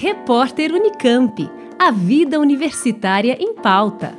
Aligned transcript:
Repórter 0.00 0.72
Unicamp. 0.72 1.50
A 1.76 1.90
vida 1.90 2.38
universitária 2.38 3.36
em 3.40 3.52
pauta. 3.52 4.16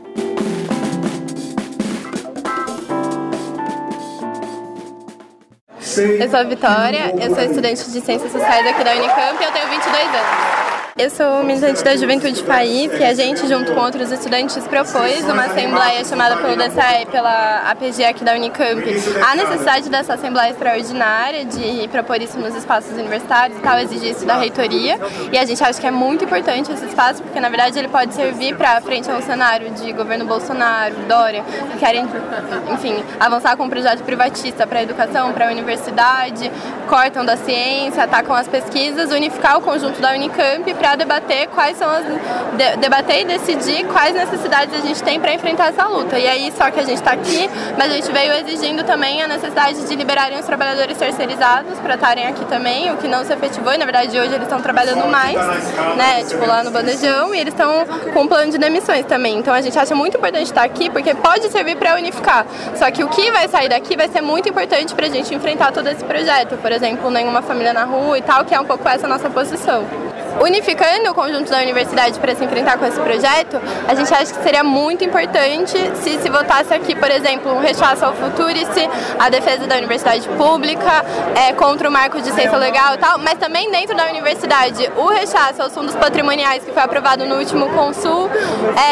Eu 5.78 6.30
sou 6.30 6.40
a 6.40 6.44
Vitória, 6.44 7.16
eu 7.18 7.34
sou 7.34 7.44
estudante 7.46 7.90
de 7.92 8.02
Ciências 8.02 8.30
Sociais 8.30 8.68
aqui 8.68 8.84
da 8.84 8.92
Unicamp 8.92 9.42
e 9.42 9.46
eu 9.46 9.52
tenho 9.54 9.70
22 9.70 10.04
anos. 10.04 10.69
Eu 11.00 11.10
sou 11.10 11.46
militante 11.46 11.82
da 11.82 11.96
Juventude 11.96 12.44
País 12.44 12.92
e 12.92 13.02
a 13.02 13.14
gente, 13.14 13.48
junto 13.48 13.74
com 13.74 13.80
outros 13.80 14.12
estudantes, 14.12 14.68
propôs 14.68 15.24
uma 15.24 15.46
assembleia 15.46 16.04
chamada 16.04 16.36
pelo 16.36 16.58
DSAE, 16.58 17.06
pela 17.06 17.72
APG 17.72 18.04
aqui 18.04 18.22
da 18.26 18.34
Unicamp. 18.34 18.84
A 19.26 19.34
necessidade 19.34 19.90
dessa 19.90 20.16
assembleia 20.16 20.52
extraordinária, 20.52 21.46
de 21.46 21.88
propor 21.88 22.22
isso 22.22 22.38
nos 22.38 22.54
espaços 22.54 22.92
universitários 22.98 23.58
e 23.58 23.62
tal, 23.62 23.80
exigir 23.80 24.12
isso 24.12 24.26
da 24.26 24.36
reitoria. 24.36 25.00
E 25.32 25.38
a 25.38 25.46
gente 25.46 25.64
acha 25.64 25.80
que 25.80 25.88
é 25.88 25.92
muito 25.92 26.26
importante 26.26 26.70
esse 26.70 26.88
espaço, 26.88 27.24
porque 27.24 27.40
na 27.40 27.48
verdade 27.48 27.80
ele 27.80 27.88
pode 27.88 28.14
servir 28.14 28.58
para 28.58 28.82
frente 28.82 29.10
ao 29.10 29.22
cenário 29.22 29.70
de 29.70 29.94
governo 29.94 30.26
Bolsonaro, 30.26 30.96
Dória, 31.08 31.46
que 31.72 31.78
querem, 31.78 32.06
enfim, 32.74 33.02
avançar 33.18 33.56
com 33.56 33.64
um 33.64 33.70
projeto 33.70 34.04
privatista 34.04 34.68
para 34.68 34.80
a 34.80 34.84
educação, 34.84 35.32
para 35.32 35.48
a 35.48 35.50
universidade, 35.50 36.52
cortam 36.90 37.24
da 37.24 37.38
ciência, 37.38 38.04
atacam 38.04 38.36
as 38.36 38.50
pesquisas, 38.50 39.14
unificar 39.14 39.58
o 39.60 39.62
conjunto 39.62 40.02
da 40.02 40.12
Unicamp 40.12 40.74
para 40.74 40.89
debater 40.96 41.48
quais 41.50 41.78
são 41.78 41.90
as 41.90 42.04
de, 42.06 42.78
debater 42.78 43.22
e 43.22 43.26
decidir 43.26 43.86
quais 43.86 44.14
necessidades 44.14 44.74
a 44.74 44.86
gente 44.86 45.02
tem 45.04 45.20
para 45.20 45.34
enfrentar 45.34 45.70
essa 45.70 45.86
luta. 45.86 46.18
E 46.18 46.28
aí 46.28 46.52
só 46.56 46.70
que 46.72 46.80
a 46.80 46.84
gente 46.84 46.98
está 46.98 47.12
aqui, 47.12 47.50
mas 47.78 47.92
a 47.92 47.96
gente 47.96 48.12
veio 48.12 48.34
exigindo 48.34 48.84
também 48.84 49.22
a 49.22 49.28
necessidade 49.28 49.82
de 49.88 49.96
liberarem 49.96 50.40
os 50.40 50.46
trabalhadores 50.46 50.98
terceirizados 50.98 51.80
para 51.80 51.96
estarem 51.96 52.28
aqui 52.28 52.46
também, 52.46 52.92
o 52.92 52.98
que 52.98 53.08
não 53.08 53.24
se 53.24 53.34
efetivou. 53.34 53.74
E 53.74 53.78
na 53.78 53.86
verdade 53.86 54.20
hoje 54.20 54.34
eles 54.34 54.44
estão 54.44 54.62
trabalhando 54.62 55.06
mais, 55.08 55.36
né? 55.96 56.24
Tipo 56.28 56.46
lá 56.46 56.64
no 56.64 56.72
bandejão 56.72 57.34
e 57.34 57.40
eles 57.40 57.54
estão 57.54 57.86
com 58.14 58.22
um 58.22 58.28
plano 58.28 58.52
de 58.52 58.58
demissões 58.58 59.06
também. 59.06 59.38
Então 59.38 59.54
a 59.54 59.62
gente 59.62 59.78
acha 59.78 59.96
muito 59.96 60.18
importante 60.18 60.44
estar 60.44 60.64
aqui 60.64 60.90
porque 60.90 61.14
pode 61.16 61.50
servir 61.50 61.76
para 61.76 61.96
unificar. 61.96 62.46
Só 62.76 62.90
que 62.92 63.04
o 63.04 63.08
que 63.08 63.32
vai 63.32 63.48
sair 63.48 63.70
daqui 63.70 63.96
vai 63.96 64.08
ser 64.08 64.22
muito 64.22 64.50
importante 64.50 64.94
para 64.94 65.06
a 65.06 65.10
gente 65.10 65.34
enfrentar 65.34 65.72
todo 65.72 65.88
esse 65.88 66.04
projeto. 66.04 66.58
Por 66.58 66.72
exemplo, 66.72 67.10
nenhuma 67.10 67.42
família 67.42 67.74
na 67.74 67.84
rua 67.84 68.18
e 68.18 68.22
tal, 68.22 68.44
que 68.46 68.54
é 68.54 68.60
um 68.60 68.66
pouco 68.66 68.88
essa 68.88 69.08
nossa 69.08 69.30
posição 69.30 69.86
unificando 70.42 71.12
o 71.12 71.14
conjunto 71.14 71.50
da 71.50 71.58
universidade 71.58 72.20
para 72.20 72.36
se 72.36 72.44
enfrentar 72.44 72.78
com 72.78 72.86
esse 72.86 73.00
projeto, 73.00 73.60
a 73.88 73.96
gente 73.96 74.14
acha 74.14 74.34
que 74.34 74.44
seria 74.44 74.64
muito 74.64 75.04
importante 75.04 75.78
se 75.96 76.20
se 76.20 76.30
votasse 76.30 76.74
aqui, 76.74 76.96
por 76.96 77.10
exemplo, 77.10 77.54
um 77.54 77.60
rechaço 77.60 78.06
ao 78.06 78.14
Futurice, 78.14 78.90
a 79.18 79.30
defesa 79.30 79.66
da 79.68 79.76
universidade 79.78 80.28
pública, 80.30 81.06
é, 81.36 81.54
contra 81.54 81.90
o 81.90 81.92
marco 81.92 82.22
de 82.22 82.32
ciência 82.32 82.58
legal 82.58 82.96
e 82.96 82.98
tal, 82.98 83.18
mas 83.18 83.36
também 83.36 83.72
dentro 83.72 83.96
da 83.96 84.06
universidade, 84.06 84.90
o 84.96 85.08
rechaço 85.08 85.62
aos 85.62 85.74
fundos 85.74 85.96
patrimoniais 85.96 86.64
que 86.64 86.72
foi 86.72 86.84
aprovado 86.84 87.26
no 87.26 87.38
último 87.38 87.70
Consul, 87.70 88.30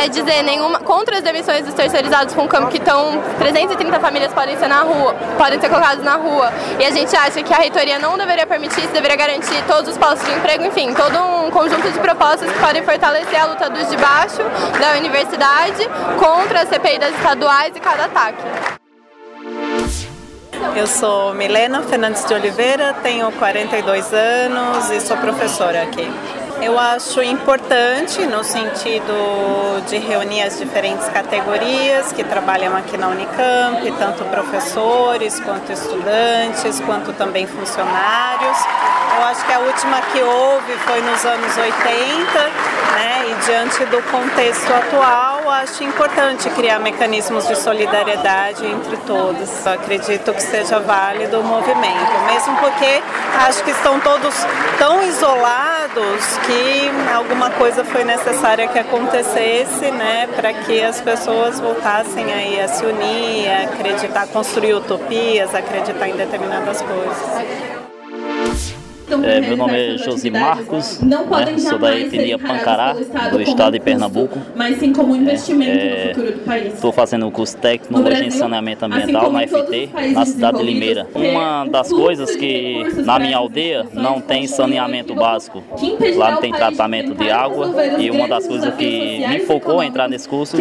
é 0.02 0.08
dizer 0.08 0.44
nenhuma 0.44 0.80
contra 0.80 1.18
as 1.18 1.24
demissões 1.24 1.66
dos 1.66 1.74
terceirizados 1.74 2.34
com 2.34 2.48
campo 2.48 2.68
que 2.68 2.78
estão 2.78 3.22
330 3.40 4.00
famílias 4.00 4.34
podem 4.34 4.58
ser 4.58 4.68
na 4.68 4.82
rua, 4.82 5.16
podem 5.38 5.60
ser 5.60 5.70
colocadas 5.70 6.04
na 6.04 6.16
rua. 6.16 6.52
E 6.80 6.86
a 6.86 6.92
gente 6.92 7.16
acha 7.16 7.42
que 7.44 7.54
a 7.54 7.58
reitoria 7.58 8.00
não 8.00 8.18
deveria 8.18 8.46
permitir 8.46 8.80
isso, 8.82 8.94
deveria 8.94 9.18
garantir 9.18 9.64
todos 9.68 9.92
os 9.92 9.98
postos 9.98 10.28
de 10.28 10.34
emprego, 10.34 10.66
enfim, 10.66 10.94
todo 10.94 11.18
um 11.18 11.37
um 11.46 11.52
conjunto 11.52 11.90
de 11.90 12.00
propostas 12.00 12.52
que 12.52 12.60
podem 12.60 12.84
fortalecer 12.84 13.40
a 13.40 13.46
luta 13.46 13.70
dos 13.70 13.90
de 13.90 13.98
baixo 13.98 14.42
da 14.80 14.98
universidade 14.98 15.88
contra 16.18 16.62
a 16.62 16.66
CPI 16.66 17.00
das 17.00 17.16
estaduais 17.16 17.76
e 17.76 17.80
cada 17.80 18.06
ataque. 18.06 18.44
Eu 20.76 20.88
sou 20.88 21.34
Milena 21.34 21.82
Fernandes 21.82 22.26
de 22.26 22.34
Oliveira, 22.34 22.96
tenho 23.02 23.32
42 23.34 24.14
anos 24.14 24.90
e 24.90 25.00
sou 25.02 25.18
professora 25.18 25.84
aqui. 25.84 26.08
Eu 26.60 26.78
acho 26.78 27.22
importante 27.22 28.26
no 28.26 28.44
sentido 28.44 29.14
de 29.88 29.98
reunir 29.98 30.42
as 30.42 30.58
diferentes 30.58 31.08
categorias 31.10 32.12
que 32.12 32.24
trabalham 32.24 32.76
aqui 32.76 32.98
na 32.98 33.10
Unicamp, 33.10 33.92
tanto 33.98 34.26
professores 34.26 35.40
quanto 35.40 35.72
estudantes, 35.72 36.80
quanto 36.80 37.14
também 37.14 37.46
funcionários. 37.46 38.58
Eu 39.18 39.24
acho 39.26 39.46
que 39.46 39.54
a 39.54 39.60
última 39.60 40.02
que 40.02 40.22
houve 40.22 40.74
foi 40.86 41.02
nos 41.02 41.26
anos 41.26 41.58
80, 41.58 42.44
né? 42.96 43.30
E 43.30 43.46
diante 43.46 43.86
do 43.86 44.02
contexto 44.12 44.72
atual, 44.72 45.50
acho 45.52 45.84
importante 45.84 46.50
criar 46.52 46.80
mecanismos 46.80 47.48
de 47.48 47.56
solidariedade 47.56 48.66
entre 48.66 48.98
todos. 49.06 49.66
Eu 49.66 49.74
acredito 49.74 50.34
que 50.34 50.42
seja 50.42 50.80
válido 50.80 51.40
o 51.40 51.44
movimento, 51.44 52.12
mesmo 52.28 52.56
porque 52.58 53.02
acho 53.48 53.64
que 53.64 53.72
estão 53.72 54.00
todos 54.00 54.34
tão 54.78 55.02
isolados 55.04 56.38
que 56.48 57.12
alguma 57.14 57.50
coisa 57.52 57.84
foi 57.84 58.06
necessária 58.06 58.68
que 58.70 58.80
acontecesse, 58.80 59.92
né, 59.92 60.28
para 60.34 60.54
que 60.54 60.82
as 60.82 61.02
pessoas 61.02 61.60
voltassem 61.60 62.32
aí 62.34 62.60
a 62.62 62.68
se 62.70 62.86
unir, 62.86 63.50
a 63.50 63.64
acreditar, 63.64 64.28
construir 64.28 64.74
utopias, 64.74 65.54
acreditar 65.54 66.08
em 66.08 66.16
determinadas 66.16 66.82
coisas. 66.82 67.67
É, 69.10 69.40
meu 69.40 69.56
nome 69.56 69.74
é 69.74 69.98
Josi 69.98 70.30
Marcos, 70.30 71.00
né, 71.00 71.18
sou 71.60 71.80
da 71.80 71.98
etnia 71.98 72.38
Pancará, 72.38 72.94
do 73.32 73.42
estado 73.42 73.74
de 73.74 73.80
Pernambuco. 73.80 74.38
Mas 74.54 74.80
sim 74.80 74.92
como 74.92 75.16
investimento 75.16 75.72
é, 75.72 76.08
no 76.08 76.14
futuro 76.14 76.32
do 76.34 76.44
país. 76.44 76.74
Estou 76.74 76.92
fazendo 76.92 77.26
o 77.26 77.32
curso 77.32 77.56
técnico 77.58 78.06
em 78.10 78.30
saneamento 78.30 78.84
assim 78.84 78.94
ambiental 78.94 79.26
assim 79.28 79.34
na 79.34 79.48
FT, 79.48 79.90
na 80.14 80.26
cidade 80.26 80.58
de 80.58 80.64
Limeira. 80.64 81.08
Uma 81.16 81.66
das 81.66 81.90
coisas 81.90 82.36
que 82.36 82.84
na 83.06 83.18
minha 83.18 83.38
aldeia 83.38 83.86
não 83.94 84.20
tem 84.20 84.46
saneamento 84.46 85.16
básico. 85.16 85.64
Lá 86.18 86.32
não 86.32 86.42
tem 86.42 86.52
tratamento 86.52 87.16
de 87.16 87.32
água 87.32 87.74
e 87.98 88.12
uma 88.12 88.28
das 88.28 88.46
coisas 88.46 88.76
que 88.76 89.26
me 89.26 89.40
focou 89.40 89.80
a 89.80 89.86
entrar 89.86 90.10
nesse 90.10 90.28
curso 90.28 90.58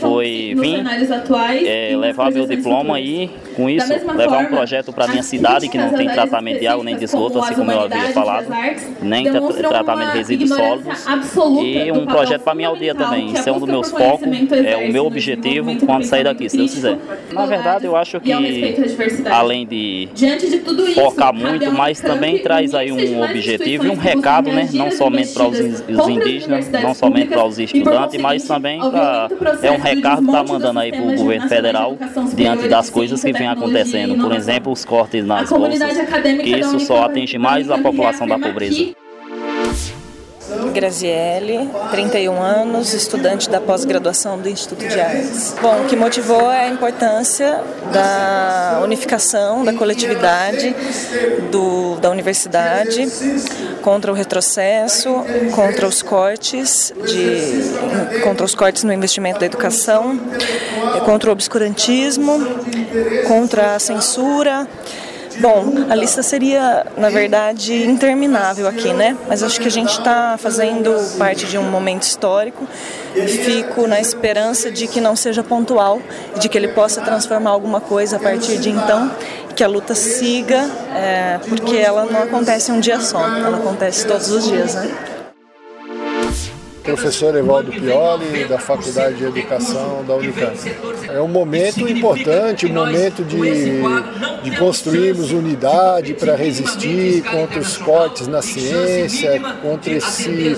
foi 0.00 0.54
vir 0.54 0.84
é, 1.66 1.96
levar 1.96 2.30
meu 2.30 2.46
diploma 2.46 3.00
e 3.00 3.30
com 3.56 3.70
isso 3.70 3.90
levar 4.14 4.38
um 4.38 4.46
projeto 4.46 4.92
para 4.92 5.08
minha 5.08 5.22
cidade 5.22 5.68
que 5.68 5.78
não 5.78 5.90
tem 5.90 6.08
tratamento 6.08 6.60
de 6.60 6.66
água 6.66 6.84
nem 6.84 6.96
de 6.96 7.04
esgoto, 7.04 7.38
assim 7.38 7.54
como 7.54 7.72
eu 7.72 7.80
havia 7.80 8.12
falado, 8.12 8.46
nem 9.00 9.24
tratamento 9.24 10.12
de 10.12 10.18
resíduos 10.18 10.50
sólidos 10.50 11.06
e 11.62 11.90
um 11.90 12.06
projeto 12.06 12.42
para 12.42 12.54
minha 12.54 12.68
aldeia 12.68 12.94
também. 12.94 13.32
Isso 13.32 13.48
é 13.48 13.52
um 13.52 13.58
dos 13.58 13.68
meus 13.68 13.90
focos, 13.90 14.28
é 14.64 14.76
o 14.76 14.92
meu 14.92 15.06
objetivo 15.06 15.74
quando 15.84 16.04
sair 16.04 16.24
daqui, 16.24 16.48
se 16.48 16.56
Deus 16.56 16.74
quiser. 16.74 16.98
Na 17.32 17.46
verdade, 17.46 17.86
eu 17.86 17.96
acho 17.96 18.20
que 18.20 18.32
além 19.30 19.66
de 19.66 20.08
focar 20.94 21.32
muito, 21.32 21.72
mas 21.72 22.00
também 22.00 22.38
traz 22.38 22.74
aí 22.74 22.92
um 22.92 23.22
objetivo 23.22 23.86
e 23.86 23.90
um 23.90 23.96
recado, 23.96 24.50
né? 24.52 24.68
Não 24.72 24.90
somente 24.90 25.32
para 25.32 25.48
os 25.48 25.58
indígenas, 26.08 26.70
não 26.70 26.94
somente 26.94 27.28
para 27.28 27.44
os 27.44 27.58
estudantes, 27.58 28.20
mas 28.20 28.44
também 28.44 28.78
para 28.80 29.28
é 29.62 29.70
um 29.70 29.78
recado 29.78 30.22
que 30.22 30.26
está 30.26 30.44
mandando 30.44 30.78
aí 30.78 30.92
para 30.92 31.02
o 31.02 31.14
governo 31.14 31.48
federal 31.48 31.96
diante 32.34 32.68
das 32.68 32.90
coisas 32.90 33.22
que 33.22 33.32
vem 33.32 33.45
acontecendo. 33.52 34.20
Por 34.20 34.34
exemplo, 34.34 34.72
os 34.72 34.84
cortes 34.84 35.24
nas 35.24 35.48
bolsas, 35.48 35.96
que 36.42 36.56
isso 36.56 36.80
só 36.80 37.04
atinge 37.04 37.38
mais 37.38 37.70
a 37.70 37.76
a 37.76 37.82
população 37.82 38.26
da 38.26 38.38
pobreza. 38.38 38.94
Graziele, 40.72 41.68
31 41.90 42.40
anos, 42.40 42.92
estudante 42.92 43.50
da 43.50 43.60
pós-graduação 43.60 44.38
do 44.38 44.48
Instituto 44.48 44.86
de 44.86 45.00
Artes. 45.00 45.56
Bom, 45.60 45.82
o 45.82 45.86
que 45.86 45.96
motivou 45.96 46.52
é 46.52 46.66
a 46.66 46.68
importância 46.68 47.62
da 47.92 48.65
unificação 48.86 49.64
da 49.64 49.72
coletividade 49.72 50.74
do, 51.50 51.96
da 51.96 52.10
universidade 52.10 53.06
contra 53.82 54.10
o 54.10 54.14
retrocesso, 54.14 55.14
contra 55.54 55.86
os 55.86 56.02
cortes 56.02 56.92
de, 57.04 58.20
contra 58.22 58.44
os 58.44 58.54
cortes 58.54 58.84
no 58.84 58.92
investimento 58.92 59.40
da 59.40 59.46
educação, 59.46 60.18
contra 61.04 61.30
o 61.30 61.32
obscurantismo, 61.32 62.38
contra 63.28 63.74
a 63.74 63.78
censura 63.78 64.66
Bom, 65.40 65.86
a 65.90 65.94
lista 65.94 66.22
seria, 66.22 66.86
na 66.96 67.10
verdade, 67.10 67.84
interminável 67.84 68.66
aqui, 68.66 68.92
né? 68.92 69.16
Mas 69.28 69.42
acho 69.42 69.60
que 69.60 69.68
a 69.68 69.70
gente 69.70 69.90
está 69.90 70.36
fazendo 70.38 70.94
parte 71.18 71.46
de 71.46 71.58
um 71.58 71.70
momento 71.70 72.02
histórico 72.02 72.66
fico 73.26 73.86
na 73.86 74.00
esperança 74.00 74.70
de 74.70 74.86
que 74.86 75.00
não 75.00 75.16
seja 75.16 75.42
pontual, 75.42 76.00
de 76.38 76.48
que 76.48 76.58
ele 76.58 76.68
possa 76.68 77.00
transformar 77.00 77.50
alguma 77.50 77.80
coisa 77.80 78.16
a 78.16 78.18
partir 78.18 78.58
de 78.58 78.70
então, 78.70 79.10
que 79.54 79.64
a 79.64 79.68
luta 79.68 79.94
siga, 79.94 80.68
é, 80.94 81.38
porque 81.48 81.76
ela 81.76 82.04
não 82.04 82.22
acontece 82.22 82.70
um 82.70 82.80
dia 82.80 83.00
só, 83.00 83.20
ela 83.20 83.56
acontece 83.56 84.06
todos 84.06 84.30
os 84.30 84.46
dias, 84.46 84.74
né? 84.74 85.15
Professor 86.86 87.34
Evaldo 87.34 87.72
Pioli, 87.72 88.44
da 88.44 88.58
Faculdade 88.58 89.16
de 89.16 89.24
Educação 89.24 90.04
da 90.06 90.14
Unicamp. 90.14 90.56
É 91.08 91.20
um 91.20 91.26
momento 91.26 91.86
importante, 91.88 92.66
um 92.66 92.72
momento 92.72 93.24
de, 93.24 93.38
de 94.42 94.56
construirmos 94.56 95.32
unidade 95.32 96.14
para 96.14 96.36
resistir 96.36 97.22
contra 97.24 97.58
os 97.58 97.76
cortes 97.76 98.28
na 98.28 98.40
ciência, 98.40 99.40
contra 99.60 99.92
esse 99.92 100.56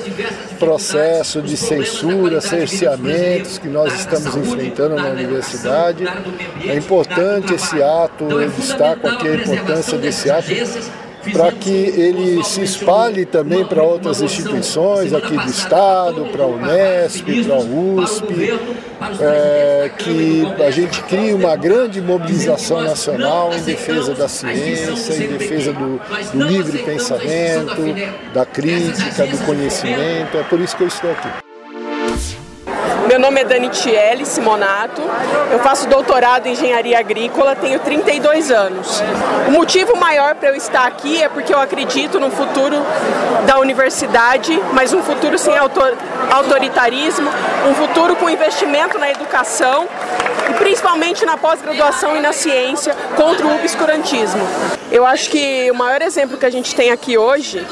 processo 0.59 1.41
de 1.41 1.57
censura, 1.57 2.41
cerceamentos 2.43 3.57
que 3.57 3.69
nós 3.69 3.95
estamos 3.95 4.37
enfrentando 4.37 4.97
na 4.97 5.09
universidade. 5.09 6.05
É 6.67 6.77
importante 6.77 7.55
esse 7.55 7.83
ato, 7.83 8.25
eu 8.25 8.51
destaco 8.51 9.09
aqui 9.09 9.29
a 9.29 9.35
importância 9.35 9.97
desse 9.97 10.31
ato 10.31 10.53
para 11.33 11.53
que 11.53 11.71
ele 11.71 12.43
se 12.45 12.63
espalhe 12.63 13.25
também 13.25 13.65
para 13.65 13.83
outras 13.83 14.21
instituições 14.21 15.13
aqui 15.13 15.37
do 15.37 15.51
Estado, 15.51 16.27
para 16.27 16.45
a 16.45 16.47
Unesp, 16.47 17.25
para 17.45 17.55
a 17.55 17.59
USP, 17.59 18.59
é, 19.21 19.91
que 19.97 20.47
a 20.63 20.71
gente 20.71 21.03
crie 21.03 21.33
uma 21.33 21.57
grande 21.57 22.01
mobilização 22.01 22.83
nacional 22.83 23.53
em 23.55 23.63
defesa 23.63 24.15
da 24.15 24.29
ciência, 24.29 25.25
em 25.25 25.29
defesa 25.29 25.73
do, 25.73 26.01
do 26.33 26.45
livre 26.45 26.79
pensamento, 26.79 27.95
da 28.33 28.45
crítica, 28.45 29.27
do 29.27 29.39
conhecimento. 29.45 30.37
É 30.37 30.43
por 30.45 30.61
isso 30.61 30.77
que 30.77 30.83
eu 30.83 30.89
estou 30.89 31.11
aqui. 31.11 31.48
Meu 33.09 33.19
nome 33.19 33.41
é 33.41 33.45
Dani 33.45 33.71
Tielli 33.71 34.27
Simonato, 34.27 35.01
eu 35.51 35.59
faço 35.61 35.89
doutorado 35.89 36.47
em 36.47 36.53
engenharia 36.53 36.99
agrícola, 36.99 37.57
tenho 37.57 37.81
32 37.81 38.51
anos. 38.51 39.03
O 39.47 39.51
motivo 39.51 39.97
maior 39.97 40.35
para 40.35 40.51
eu 40.51 40.55
estar 40.55 40.87
aqui 40.87 41.23
é 41.23 41.27
porque 41.27 41.55
eu 41.55 41.59
acredito 41.59 42.21
no 42.21 42.31
futuro 42.31 42.77
da 43.47 43.59
universidade, 43.61 44.63
mas 44.75 44.93
um 44.93 45.03
futuro 45.03 45.39
sem 45.39 45.57
autor 45.57 45.97
autoritarismo, 46.31 47.31
um 47.67 47.75
futuro 47.75 48.15
com 48.15 48.29
investimento 48.29 48.99
na 48.99 49.11
educação 49.11 49.89
e 50.51 50.53
principalmente 50.53 51.25
na 51.25 51.39
pós-graduação 51.39 52.15
e 52.15 52.21
na 52.21 52.35
ciência 52.35 52.95
contra 53.17 53.47
o 53.47 53.55
obscurantismo. 53.55 54.47
Eu 54.91 55.05
acho 55.05 55.31
que 55.31 55.71
o 55.71 55.75
maior 55.75 56.01
exemplo 56.01 56.39
que 56.39 56.47
a 56.47 56.51
gente 56.51 56.75
tem 56.75 56.91
aqui 56.91 57.19
hoje, 57.19 57.65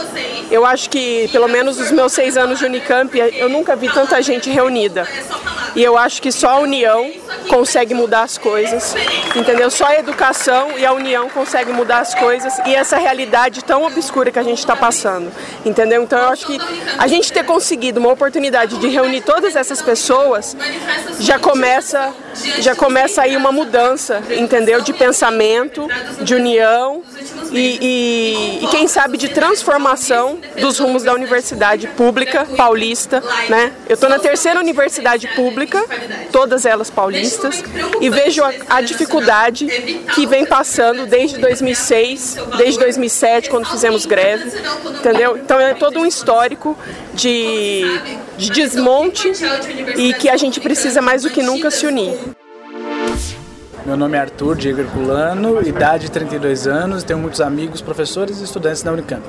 eu 0.50 0.66
acho 0.66 0.90
que 0.90 1.28
pelo 1.32 1.48
menos 1.48 1.80
os 1.80 1.90
meus 1.90 2.12
seis 2.12 2.36
anos 2.36 2.58
de 2.58 2.66
Unicamp, 2.66 3.18
eu 3.18 3.48
nunca 3.48 3.74
vi 3.74 3.88
tanta 3.88 4.20
gente 4.20 4.50
reunida. 4.50 5.08
E 5.74 5.82
eu 5.82 5.98
acho 5.98 6.22
que 6.22 6.32
só 6.32 6.48
a 6.48 6.58
união 6.58 7.12
consegue 7.48 7.94
mudar 7.94 8.22
as 8.22 8.38
coisas, 8.38 8.94
entendeu? 9.34 9.70
Só 9.70 9.86
a 9.86 9.98
educação 9.98 10.78
e 10.78 10.86
a 10.86 10.92
união 10.92 11.28
consegue 11.28 11.72
mudar 11.72 12.00
as 12.00 12.14
coisas 12.14 12.58
e 12.66 12.74
essa 12.74 12.96
realidade 12.96 13.62
tão 13.62 13.84
obscura 13.84 14.30
que 14.30 14.38
a 14.38 14.42
gente 14.42 14.58
está 14.58 14.74
passando, 14.74 15.30
entendeu? 15.64 16.02
Então 16.02 16.18
eu 16.18 16.28
acho 16.28 16.46
que 16.46 16.58
a 16.98 17.06
gente 17.06 17.32
ter 17.32 17.44
conseguido 17.44 18.00
uma 18.00 18.10
oportunidade 18.10 18.78
de 18.78 18.88
reunir 18.88 19.20
todas 19.20 19.54
essas 19.54 19.82
pessoas 19.82 20.56
já 21.20 21.38
começa, 21.38 22.12
já 22.58 22.74
começa 22.74 23.22
aí 23.22 23.36
uma 23.36 23.52
mudança, 23.52 24.22
entendeu? 24.30 24.80
De 24.80 24.92
pensamento, 24.92 25.86
de 26.22 26.34
união 26.34 27.02
e, 27.52 27.78
e, 27.80 28.64
e 28.64 28.68
quem 28.68 28.88
sabe 28.88 29.16
de 29.16 29.28
transformação 29.28 30.38
dos 30.60 30.78
rumos 30.78 31.02
da 31.02 31.12
universidade 31.12 31.86
pública 31.88 32.46
paulista, 32.56 33.22
né? 33.48 33.72
Eu 33.88 33.94
estou 33.94 34.08
na 34.08 34.18
terceira 34.18 34.60
universidade 34.60 35.28
pública, 35.28 35.82
todas 36.32 36.64
elas 36.64 36.90
paulistas, 36.90 37.62
e 38.00 38.10
vejo 38.10 38.42
a, 38.42 38.52
a 38.68 38.80
dificuldade 38.80 39.66
que 40.14 40.26
vem 40.26 40.44
passando 40.46 41.06
desde 41.06 41.38
2006, 41.38 42.36
desde 42.56 42.78
2007, 42.80 43.50
quando 43.50 43.66
fizemos 43.66 44.06
greve, 44.06 44.50
entendeu? 44.98 45.36
Então 45.36 45.60
é 45.60 45.74
todo 45.74 45.98
um 45.98 46.06
histórico 46.06 46.76
de, 47.14 47.82
de 48.36 48.50
desmonte 48.50 49.32
e 49.96 50.12
que 50.14 50.28
a 50.28 50.36
gente 50.36 50.60
precisa 50.60 51.00
mais 51.00 51.22
do 51.22 51.30
que 51.30 51.42
nunca 51.42 51.70
se 51.70 51.86
unir. 51.86 52.35
Meu 53.86 53.96
nome 53.96 54.16
é 54.16 54.20
Arthur 54.20 54.56
Diego 54.56 54.80
Herculano, 54.80 55.62
idade 55.64 56.10
32 56.10 56.66
anos, 56.66 57.04
tenho 57.04 57.20
muitos 57.20 57.40
amigos, 57.40 57.80
professores 57.80 58.40
e 58.40 58.42
estudantes 58.42 58.82
da 58.82 58.90
Unicamp. 58.92 59.22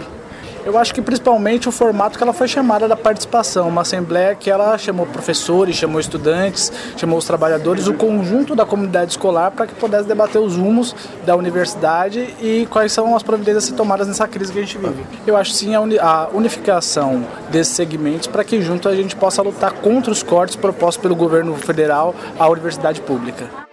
Eu 0.65 0.75
acho 0.79 0.95
que 0.95 1.01
principalmente 1.01 1.69
o 1.69 1.71
formato 1.71 2.17
que 2.17 2.23
ela 2.23 2.33
foi 2.33 2.47
chamada 2.47 2.87
da 2.87 2.95
participação, 2.95 3.67
uma 3.67 3.81
assembleia 3.81 4.33
que 4.33 4.49
ela 4.49 4.75
chamou 4.79 5.05
professores, 5.05 5.75
chamou 5.75 5.99
estudantes, 5.99 6.73
chamou 6.97 7.19
os 7.19 7.25
trabalhadores, 7.25 7.85
o 7.85 7.93
conjunto 7.93 8.55
da 8.55 8.65
comunidade 8.65 9.11
escolar 9.11 9.51
para 9.51 9.67
que 9.67 9.75
pudesse 9.75 10.07
debater 10.07 10.41
os 10.41 10.55
rumos 10.55 10.95
da 11.23 11.35
universidade 11.35 12.33
e 12.41 12.67
quais 12.71 12.91
são 12.91 13.15
as 13.15 13.21
providências 13.21 13.65
a 13.65 13.67
ser 13.67 13.75
tomadas 13.75 14.07
nessa 14.07 14.27
crise 14.27 14.51
que 14.51 14.57
a 14.57 14.63
gente 14.63 14.79
vive. 14.79 15.05
Eu 15.27 15.37
acho 15.37 15.51
sim 15.51 15.75
a 15.75 16.29
unificação 16.33 17.23
desses 17.51 17.75
segmentos 17.75 18.25
para 18.25 18.43
que 18.43 18.59
junto 18.59 18.89
a 18.89 18.95
gente 18.95 19.15
possa 19.15 19.43
lutar 19.43 19.71
contra 19.71 20.11
os 20.11 20.23
cortes 20.23 20.55
propostos 20.55 20.99
pelo 20.99 21.15
governo 21.15 21.53
federal 21.53 22.15
à 22.39 22.49
universidade 22.49 23.01
pública. 23.01 23.66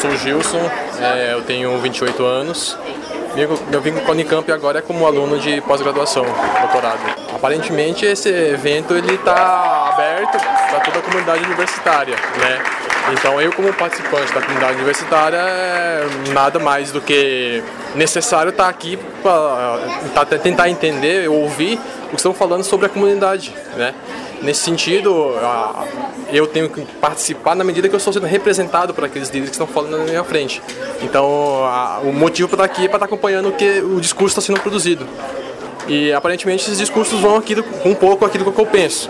Sou 0.00 0.10
o 0.10 0.16
Gilson, 0.16 0.70
é, 0.98 1.34
eu 1.34 1.42
tenho 1.42 1.78
28 1.78 2.24
anos. 2.24 2.78
Eu 3.70 3.80
vim 3.82 3.92
com 3.92 4.08
a 4.08 4.10
Unicamp 4.12 4.50
agora 4.50 4.80
como 4.80 5.06
aluno 5.06 5.38
de 5.38 5.60
pós-graduação, 5.60 6.24
doutorado. 6.24 7.00
Aparentemente 7.34 8.06
esse 8.06 8.30
evento 8.30 8.94
ele 8.94 9.14
está 9.14 9.90
aberto 9.92 10.38
para 10.70 10.80
toda 10.80 10.98
a 11.00 11.02
comunidade 11.02 11.44
universitária, 11.44 12.16
né? 12.16 12.62
Então 13.12 13.38
eu 13.40 13.52
como 13.52 13.70
participante 13.74 14.32
da 14.32 14.40
comunidade 14.40 14.74
universitária 14.76 15.36
é 15.36 16.06
nada 16.32 16.58
mais 16.58 16.90
do 16.90 17.00
que 17.02 17.62
necessário 17.94 18.50
estar 18.50 18.68
aqui 18.68 18.98
para 19.22 20.24
tentar 20.38 20.70
entender, 20.70 21.28
ouvir 21.28 21.78
o 22.10 22.14
que 22.14 22.16
estão 22.16 22.34
falando 22.34 22.64
sobre 22.64 22.86
a 22.86 22.88
comunidade, 22.88 23.54
né? 23.76 23.94
Nesse 24.42 24.62
sentido, 24.62 25.34
eu 26.32 26.46
tenho 26.46 26.68
que 26.68 26.80
participar 27.00 27.54
na 27.54 27.62
medida 27.62 27.88
que 27.88 27.94
eu 27.94 27.98
estou 27.98 28.12
sendo 28.12 28.26
representado 28.26 28.92
por 28.92 29.04
aqueles 29.04 29.28
líderes 29.28 29.50
que 29.50 29.54
estão 29.54 29.66
falando 29.66 29.98
na 29.98 30.04
minha 30.04 30.24
frente. 30.24 30.62
Então, 31.02 31.28
o 32.02 32.12
motivo 32.12 32.48
para 32.48 32.64
estar 32.64 32.74
aqui 32.74 32.86
é 32.86 32.88
para 32.88 32.96
estar 32.96 33.06
acompanhando 33.06 33.50
o 33.50 33.52
que 33.52 33.80
o 33.80 34.00
discurso 34.00 34.38
está 34.38 34.40
sendo 34.40 34.60
produzido. 34.60 35.06
E 35.86 36.12
aparentemente 36.12 36.64
esses 36.64 36.78
discursos 36.78 37.20
vão 37.20 37.36
aqui 37.36 37.54
um 37.84 37.94
pouco 37.94 38.24
aquilo 38.24 38.50
que 38.50 38.60
eu 38.60 38.66
penso. 38.66 39.08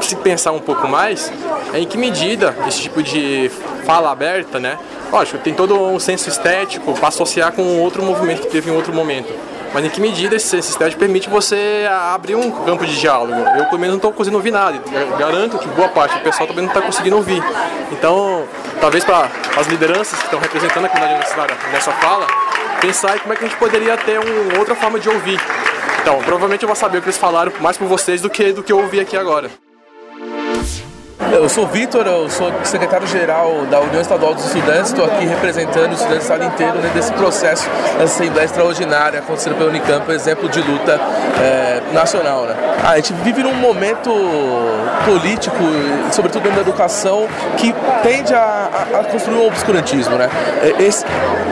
Se 0.00 0.16
pensar 0.16 0.50
um 0.50 0.60
pouco 0.60 0.88
mais 0.88 1.32
é 1.72 1.78
em 1.78 1.86
que 1.86 1.96
medida 1.96 2.56
esse 2.66 2.82
tipo 2.82 3.02
de 3.02 3.48
fala 3.84 4.10
aberta, 4.10 4.58
né? 4.58 4.78
Lógico, 5.12 5.38
tem 5.38 5.54
todo 5.54 5.80
um 5.80 6.00
senso 6.00 6.28
estético 6.28 6.92
para 6.94 7.08
associar 7.08 7.52
com 7.52 7.62
outro 7.80 8.02
movimento 8.02 8.42
que 8.42 8.48
teve 8.48 8.68
em 8.68 8.74
outro 8.74 8.92
momento 8.92 9.32
mas 9.72 9.84
em 9.84 9.90
que 9.90 10.00
medida 10.00 10.36
esse 10.36 10.62
sistema 10.62 10.90
permite 10.92 11.28
você 11.28 11.86
abrir 12.12 12.34
um 12.34 12.50
campo 12.64 12.86
de 12.86 12.98
diálogo? 12.98 13.32
Eu, 13.32 13.66
pelo 13.66 13.78
menos, 13.78 13.88
não 13.88 13.96
estou 13.96 14.12
conseguindo 14.12 14.38
ouvir 14.38 14.50
nada. 14.50 14.78
Garanto 15.18 15.58
que 15.58 15.68
boa 15.68 15.88
parte 15.88 16.14
do 16.16 16.20
pessoal 16.20 16.46
também 16.46 16.64
não 16.64 16.72
está 16.72 16.82
conseguindo 16.82 17.16
ouvir. 17.16 17.42
Então, 17.92 18.44
talvez 18.80 19.04
para 19.04 19.30
as 19.56 19.66
lideranças 19.66 20.18
que 20.18 20.24
estão 20.24 20.40
representando 20.40 20.84
a 20.84 20.88
comunidade 20.88 21.14
universitária 21.14 21.56
nessa 21.72 21.92
fala, 21.92 22.26
pensar 22.80 23.16
em 23.16 23.20
como 23.20 23.32
é 23.32 23.36
que 23.36 23.44
a 23.44 23.48
gente 23.48 23.58
poderia 23.58 23.96
ter 23.96 24.18
uma 24.18 24.58
outra 24.58 24.74
forma 24.74 24.98
de 24.98 25.08
ouvir. 25.08 25.40
Então, 26.00 26.18
provavelmente 26.22 26.62
eu 26.62 26.68
vou 26.68 26.76
saber 26.76 26.98
o 26.98 27.02
que 27.02 27.08
eles 27.08 27.18
falaram 27.18 27.52
mais 27.60 27.76
por 27.76 27.86
vocês 27.86 28.20
do 28.20 28.30
que 28.30 28.52
do 28.52 28.62
que 28.62 28.72
eu 28.72 28.78
ouvi 28.78 29.00
aqui 29.00 29.16
agora. 29.16 29.50
Eu 31.32 31.48
sou 31.48 31.66
Vitor, 31.66 32.06
eu 32.06 32.30
sou 32.30 32.52
secretário-geral 32.64 33.66
da 33.66 33.80
União 33.80 34.00
Estadual 34.00 34.34
dos 34.34 34.46
Estudantes, 34.46 34.90
estou 34.90 35.04
aqui 35.04 35.26
representando 35.26 35.92
estudantes 35.92 36.26
do 36.26 36.34
estado 36.34 36.44
inteiro 36.44 36.78
né, 36.78 36.90
desse 36.94 37.12
processo 37.12 37.68
da 37.98 38.04
Assembleia 38.04 38.44
Extraordinária 38.44 39.18
acontecendo 39.18 39.56
pela 39.56 39.70
Unicamp, 39.70 40.10
exemplo 40.12 40.48
de 40.48 40.60
luta 40.60 41.00
é, 41.40 41.82
nacional. 41.92 42.44
Né? 42.44 42.54
Ah, 42.82 42.90
a 42.90 42.96
gente 42.96 43.12
vive 43.14 43.42
num 43.42 43.54
momento 43.54 44.10
político, 45.04 45.56
sobretudo 46.12 46.42
dentro 46.44 46.56
da 46.56 46.70
educação, 46.70 47.26
que 47.56 47.74
tende 48.02 48.32
a, 48.32 48.86
a, 48.94 49.00
a 49.00 49.04
construir 49.04 49.36
um 49.36 49.46
obscurantismo. 49.46 50.16
Né? 50.16 50.28
É, 50.62 50.82
esse, 50.82 51.04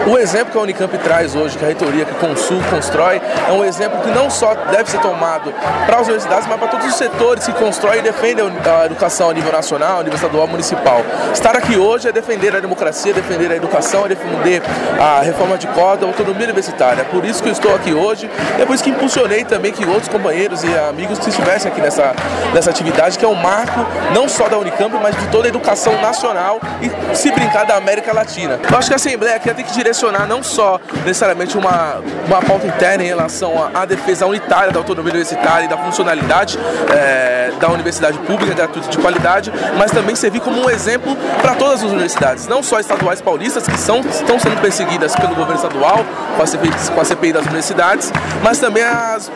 o 0.06 0.16
exemplo 0.16 0.52
que 0.52 0.58
a 0.58 0.60
Unicamp 0.60 0.96
traz 0.98 1.34
hoje, 1.34 1.58
que 1.58 1.64
a 1.64 1.66
reitoria, 1.66 2.04
que 2.04 2.12
o 2.12 2.28
Consul 2.28 2.60
constrói, 2.70 3.20
é 3.48 3.52
um 3.52 3.64
exemplo 3.64 4.00
que 4.00 4.10
não 4.10 4.30
só 4.30 4.54
deve 4.70 4.90
ser 4.90 5.00
tomado 5.00 5.52
para 5.86 5.96
as 5.96 6.06
universidades, 6.06 6.46
mas 6.46 6.58
para 6.58 6.68
todos 6.68 6.86
os 6.86 6.94
setores 6.94 7.46
que 7.46 7.52
constroem 7.52 7.98
e 7.98 8.02
defendem 8.02 8.44
a 8.46 8.86
educação 8.86 9.30
a 9.30 9.34
nível 9.34 9.52
nacional, 9.52 9.63
a 9.72 10.02
nível 10.02 10.14
estadual, 10.14 10.46
municipal. 10.46 11.02
Estar 11.32 11.56
aqui 11.56 11.76
hoje 11.76 12.08
é 12.08 12.12
defender 12.12 12.54
a 12.54 12.60
democracia, 12.60 13.12
defender 13.14 13.50
a 13.50 13.56
educação, 13.56 14.04
é 14.04 14.08
defender 14.08 14.62
a 15.00 15.20
reforma 15.20 15.56
de 15.56 15.66
cota, 15.68 16.04
a 16.04 16.08
autonomia 16.08 16.44
universitária. 16.44 17.00
É 17.00 17.04
por 17.04 17.24
isso 17.24 17.42
que 17.42 17.48
eu 17.48 17.52
estou 17.52 17.74
aqui 17.74 17.92
hoje, 17.92 18.30
é 18.58 18.64
por 18.64 18.74
isso 18.74 18.84
que 18.84 18.90
impulsionei 18.90 19.44
também 19.44 19.72
que 19.72 19.84
outros 19.86 20.08
companheiros 20.08 20.62
e 20.62 20.78
amigos 20.78 21.18
estivessem 21.26 21.70
aqui 21.70 21.80
nessa, 21.80 22.14
nessa 22.52 22.70
atividade, 22.70 23.18
que 23.18 23.24
é 23.24 23.28
um 23.28 23.34
marco 23.34 23.80
não 24.14 24.28
só 24.28 24.48
da 24.48 24.58
Unicamp, 24.58 24.94
mas 25.02 25.16
de 25.16 25.26
toda 25.28 25.46
a 25.46 25.48
educação 25.48 26.00
nacional 26.00 26.60
e, 26.82 27.16
se 27.16 27.30
brincar, 27.30 27.64
da 27.64 27.76
América 27.76 28.12
Latina. 28.12 28.58
Eu 28.70 28.78
acho 28.78 28.88
que 28.88 28.94
a 28.94 28.96
Assembleia 28.96 29.36
aqui 29.36 29.52
tem 29.54 29.64
que 29.64 29.72
direcionar 29.72 30.26
não 30.26 30.42
só 30.42 30.80
necessariamente 31.04 31.56
uma, 31.56 32.02
uma 32.26 32.42
pauta 32.42 32.66
interna 32.66 33.02
em 33.02 33.06
relação 33.06 33.70
à 33.72 33.84
defesa 33.84 34.26
unitária 34.26 34.72
da 34.72 34.78
autonomia 34.78 35.12
universitária 35.12 35.64
e 35.64 35.68
da 35.68 35.78
funcionalidade 35.78 36.58
é, 36.90 37.52
da 37.58 37.68
universidade 37.68 38.18
pública 38.18 38.54
gratuita 38.54 38.88
de 38.88 38.98
qualidade, 38.98 39.52
mas 39.78 39.90
também 39.90 40.14
servir 40.14 40.40
como 40.40 40.64
um 40.64 40.70
exemplo 40.70 41.16
para 41.40 41.54
todas 41.54 41.82
as 41.82 41.90
universidades, 41.90 42.46
não 42.46 42.62
só 42.62 42.80
estaduais 42.80 43.20
paulistas, 43.20 43.66
que 43.66 43.78
são, 43.78 44.00
estão 44.00 44.38
sendo 44.38 44.60
perseguidas 44.60 45.14
pelo 45.14 45.34
governo 45.34 45.56
estadual, 45.56 46.04
com 46.36 46.42
a 46.42 46.46
CPI, 46.46 46.70
com 46.94 47.00
a 47.00 47.04
CPI 47.04 47.32
das 47.32 47.44
universidades, 47.44 48.12
mas 48.42 48.58
também 48.58 48.82
as 48.82 49.30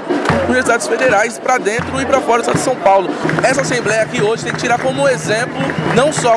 universidades 0.44 0.86
federais 0.86 1.38
para 1.38 1.58
dentro 1.58 2.00
e 2.00 2.06
para 2.06 2.20
fora 2.20 2.38
do 2.38 2.40
estado 2.42 2.56
de 2.56 2.64
São 2.64 2.76
Paulo. 2.76 3.08
Essa 3.42 3.62
Assembleia 3.62 4.02
aqui 4.02 4.22
hoje 4.22 4.44
tem 4.44 4.52
que 4.52 4.58
tirar 4.58 4.78
como 4.78 5.08
exemplo, 5.08 5.56
não 5.94 6.12
só 6.12 6.36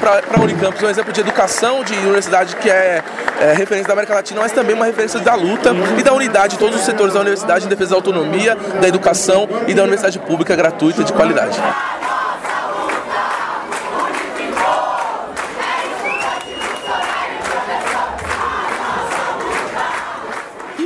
para 0.00 0.22
a 0.36 0.40
Unicamp, 0.40 0.84
um 0.84 0.88
exemplo 0.88 1.12
de 1.12 1.20
educação 1.20 1.82
de 1.82 1.94
universidade 1.94 2.56
que 2.56 2.70
é, 2.70 3.02
é, 3.40 3.52
referência 3.52 3.88
da 3.88 3.92
América 3.92 4.14
Latina, 4.14 4.40
mas 4.40 4.52
também 4.52 4.74
uma 4.74 4.86
referência 4.86 5.20
da 5.20 5.34
luta 5.34 5.70
e 5.98 6.02
da 6.02 6.12
unidade 6.12 6.54
de 6.54 6.58
todos 6.58 6.76
os 6.76 6.84
setores 6.84 7.14
da 7.14 7.20
universidade 7.20 7.66
em 7.66 7.68
defesa 7.68 7.90
da 7.90 7.96
autonomia, 7.96 8.56
da 8.80 8.88
educação 8.88 9.48
e 9.66 9.74
da 9.74 9.82
universidade 9.82 10.18
pública 10.18 10.54
gratuita 10.54 11.02
de 11.02 11.12
qualidade. 11.12 11.60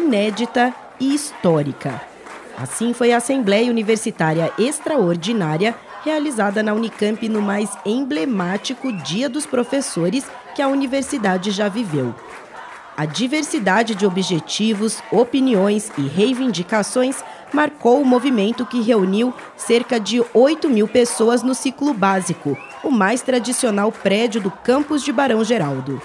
Inédita 0.09 0.75
e 0.99 1.15
histórica. 1.15 2.01
Assim 2.57 2.95
foi 2.95 3.13
a 3.13 3.19
Assembleia 3.19 3.71
Universitária 3.71 4.51
Extraordinária 4.59 5.75
realizada 6.03 6.63
na 6.63 6.73
Unicamp 6.73 7.29
no 7.29 7.43
mais 7.43 7.77
emblemático 7.85 8.91
Dia 8.91 9.29
dos 9.29 9.45
Professores 9.45 10.25
que 10.55 10.63
a 10.63 10.69
universidade 10.69 11.51
já 11.51 11.69
viveu. 11.69 12.15
A 12.97 13.05
diversidade 13.05 13.95
de 13.95 14.07
objetivos, 14.07 15.03
opiniões 15.13 15.93
e 15.99 16.09
reivindicações 16.09 17.23
marcou 17.53 18.01
o 18.01 18.05
movimento 18.05 18.65
que 18.65 18.81
reuniu 18.81 19.35
cerca 19.59 20.01
de 20.01 20.25
8 20.33 20.71
mil 20.71 20.89
pessoas 20.89 21.43
no 21.43 21.55
ciclo 21.55 21.93
básico, 21.93 22.57
o 22.83 22.91
mais 22.91 23.21
tradicional 23.21 23.93
prédio 23.93 24.41
do 24.41 24.51
campus 24.51 25.05
de 25.05 25.13
Barão 25.13 25.45
Geraldo. 25.45 26.01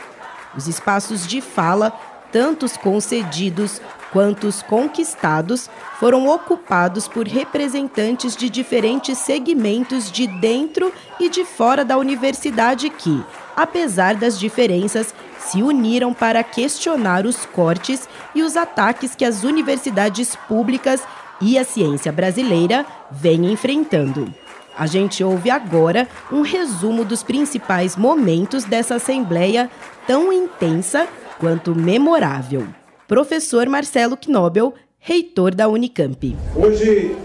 Os 0.55 0.67
espaços 0.67 1.25
de 1.25 1.41
fala, 1.41 1.98
tantos 2.33 2.75
concedidos 2.75 3.79
quanto 4.11 4.47
os 4.47 4.61
conquistados, 4.61 5.69
foram 5.99 6.27
ocupados 6.27 7.07
por 7.07 7.27
representantes 7.27 8.35
de 8.35 8.49
diferentes 8.49 9.19
segmentos 9.19 10.11
de 10.11 10.27
dentro 10.27 10.91
e 11.19 11.29
de 11.29 11.45
fora 11.45 11.85
da 11.85 11.97
universidade 11.97 12.89
que, 12.89 13.23
apesar 13.55 14.15
das 14.15 14.37
diferenças, 14.39 15.13
se 15.39 15.61
uniram 15.61 16.13
para 16.13 16.43
questionar 16.43 17.25
os 17.25 17.45
cortes 17.45 18.07
e 18.33 18.41
os 18.41 18.57
ataques 18.57 19.15
que 19.15 19.25
as 19.25 19.43
universidades 19.43 20.35
públicas 20.47 21.01
e 21.39 21.57
a 21.57 21.63
ciência 21.63 22.11
brasileira 22.11 22.85
vêm 23.11 23.51
enfrentando. 23.51 24.33
A 24.75 24.87
gente 24.87 25.23
ouve 25.23 25.51
agora 25.51 26.07
um 26.31 26.41
resumo 26.41 27.05
dos 27.05 27.21
principais 27.21 27.95
momentos 27.95 28.63
dessa 28.63 28.95
assembleia 28.95 29.69
tão 30.07 30.33
intensa 30.33 31.07
quanto 31.43 31.75
memorável. 31.75 32.65
Professor 33.05 33.67
Marcelo 33.67 34.15
Knobel, 34.15 34.73
reitor 34.97 35.53
da 35.53 35.67
Unicamp. 35.67 36.38
Hoje 36.55 37.17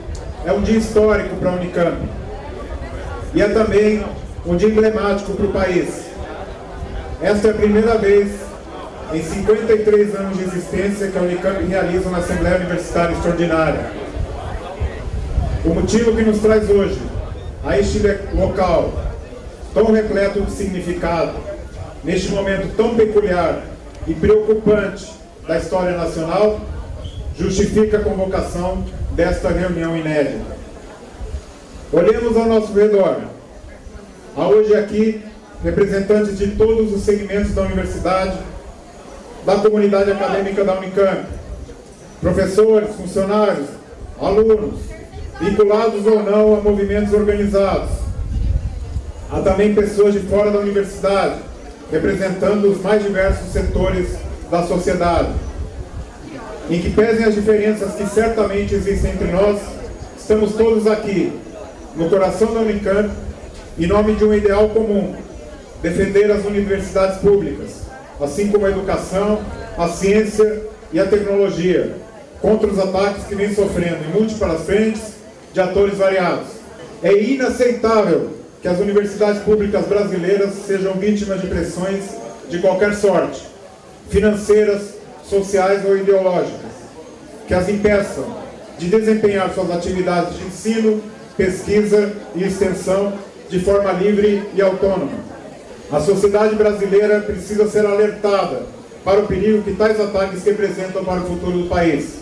é 0.44 0.52
um 0.52 0.60
dia 0.60 0.78
histórico 0.78 1.36
para 1.36 1.52
a 1.52 1.54
Unicamp 1.54 1.96
e 3.32 3.40
é 3.40 3.48
também 3.48 4.04
um 4.44 4.56
dia 4.56 4.70
emblemático 4.70 5.34
para 5.34 5.46
o 5.46 5.52
país. 5.52 6.08
Esta 7.22 7.46
é 7.46 7.50
a 7.52 7.54
primeira 7.54 7.96
vez 7.96 8.32
em 9.14 9.22
53 9.22 10.16
anos 10.16 10.36
de 10.36 10.42
existência 10.42 11.12
que 11.12 11.16
a 11.16 11.22
Unicamp 11.22 11.64
realiza 11.64 12.08
uma 12.08 12.18
Assembleia 12.18 12.56
Universitária 12.56 13.14
Extraordinária. 13.14 13.92
O 15.64 15.68
motivo 15.68 16.16
que 16.16 16.22
nos 16.22 16.40
traz 16.40 16.68
hoje 16.68 17.00
a 17.64 17.78
este 17.78 18.00
local 18.34 18.92
tão 19.72 19.92
repleto 19.92 20.40
de 20.40 20.50
significado, 20.50 21.34
neste 22.02 22.32
momento 22.32 22.74
tão 22.76 22.96
peculiar 22.96 23.67
e 24.08 24.14
preocupante 24.14 25.12
da 25.46 25.58
história 25.58 25.96
nacional, 25.96 26.58
justifica 27.38 27.98
a 27.98 28.02
convocação 28.02 28.84
desta 29.12 29.50
reunião 29.50 29.96
inédita. 29.96 30.56
Olhemos 31.92 32.36
ao 32.36 32.46
nosso 32.46 32.72
redor. 32.72 33.20
Há 34.36 34.48
hoje 34.48 34.74
aqui 34.74 35.22
representantes 35.62 36.38
de 36.38 36.48
todos 36.48 36.92
os 36.92 37.02
segmentos 37.02 37.54
da 37.54 37.62
universidade, 37.62 38.38
da 39.44 39.56
comunidade 39.56 40.10
acadêmica 40.10 40.64
da 40.64 40.78
Unicamp, 40.78 41.26
professores, 42.20 42.94
funcionários, 42.96 43.68
alunos, 44.20 44.80
vinculados 45.40 46.06
ou 46.06 46.22
não 46.22 46.56
a 46.56 46.60
movimentos 46.60 47.12
organizados. 47.12 47.90
Há 49.30 49.40
também 49.40 49.74
pessoas 49.74 50.14
de 50.14 50.20
fora 50.20 50.50
da 50.50 50.58
universidade, 50.58 51.40
representando 51.90 52.66
os 52.70 52.82
mais 52.82 53.02
diversos 53.02 53.52
setores 53.52 54.08
da 54.50 54.62
sociedade. 54.66 55.32
Em 56.70 56.80
que 56.80 56.90
pesem 56.90 57.24
as 57.24 57.34
diferenças 57.34 57.94
que 57.94 58.06
certamente 58.06 58.74
existem 58.74 59.12
entre 59.12 59.28
nós, 59.28 59.58
estamos 60.18 60.52
todos 60.52 60.86
aqui, 60.86 61.32
no 61.96 62.10
coração 62.10 62.52
da 62.52 62.60
Unicamp, 62.60 63.10
em 63.78 63.86
nome 63.86 64.14
de 64.14 64.24
um 64.24 64.34
ideal 64.34 64.68
comum, 64.68 65.14
defender 65.82 66.30
as 66.30 66.44
universidades 66.44 67.18
públicas, 67.18 67.82
assim 68.20 68.48
como 68.48 68.66
a 68.66 68.70
educação, 68.70 69.40
a 69.78 69.88
ciência 69.88 70.62
e 70.92 71.00
a 71.00 71.06
tecnologia, 71.06 71.96
contra 72.40 72.68
os 72.68 72.78
ataques 72.78 73.24
que 73.24 73.34
vem 73.34 73.54
sofrendo 73.54 74.04
em 74.04 74.12
múltiplas 74.12 74.62
frentes 74.62 75.14
de 75.52 75.60
atores 75.60 75.96
variados. 75.96 76.48
É 77.02 77.12
inaceitável 77.12 78.37
que 78.60 78.68
as 78.68 78.78
universidades 78.78 79.42
públicas 79.42 79.86
brasileiras 79.86 80.54
sejam 80.66 80.94
vítimas 80.94 81.40
de 81.40 81.46
pressões 81.46 82.04
de 82.48 82.58
qualquer 82.58 82.94
sorte, 82.94 83.46
financeiras, 84.08 84.94
sociais 85.22 85.84
ou 85.84 85.96
ideológicas, 85.96 86.72
que 87.46 87.54
as 87.54 87.68
impeçam 87.68 88.24
de 88.78 88.88
desempenhar 88.88 89.52
suas 89.52 89.70
atividades 89.70 90.38
de 90.38 90.44
ensino, 90.44 91.02
pesquisa 91.36 92.12
e 92.34 92.44
extensão 92.44 93.12
de 93.48 93.60
forma 93.60 93.92
livre 93.92 94.42
e 94.54 94.62
autônoma. 94.62 95.28
A 95.90 96.00
sociedade 96.00 96.54
brasileira 96.54 97.20
precisa 97.20 97.68
ser 97.68 97.86
alertada 97.86 98.66
para 99.04 99.20
o 99.20 99.26
perigo 99.26 99.62
que 99.62 99.74
tais 99.74 99.98
ataques 100.00 100.44
representam 100.44 101.04
para 101.04 101.20
o 101.20 101.26
futuro 101.26 101.62
do 101.62 101.68
país. 101.68 102.18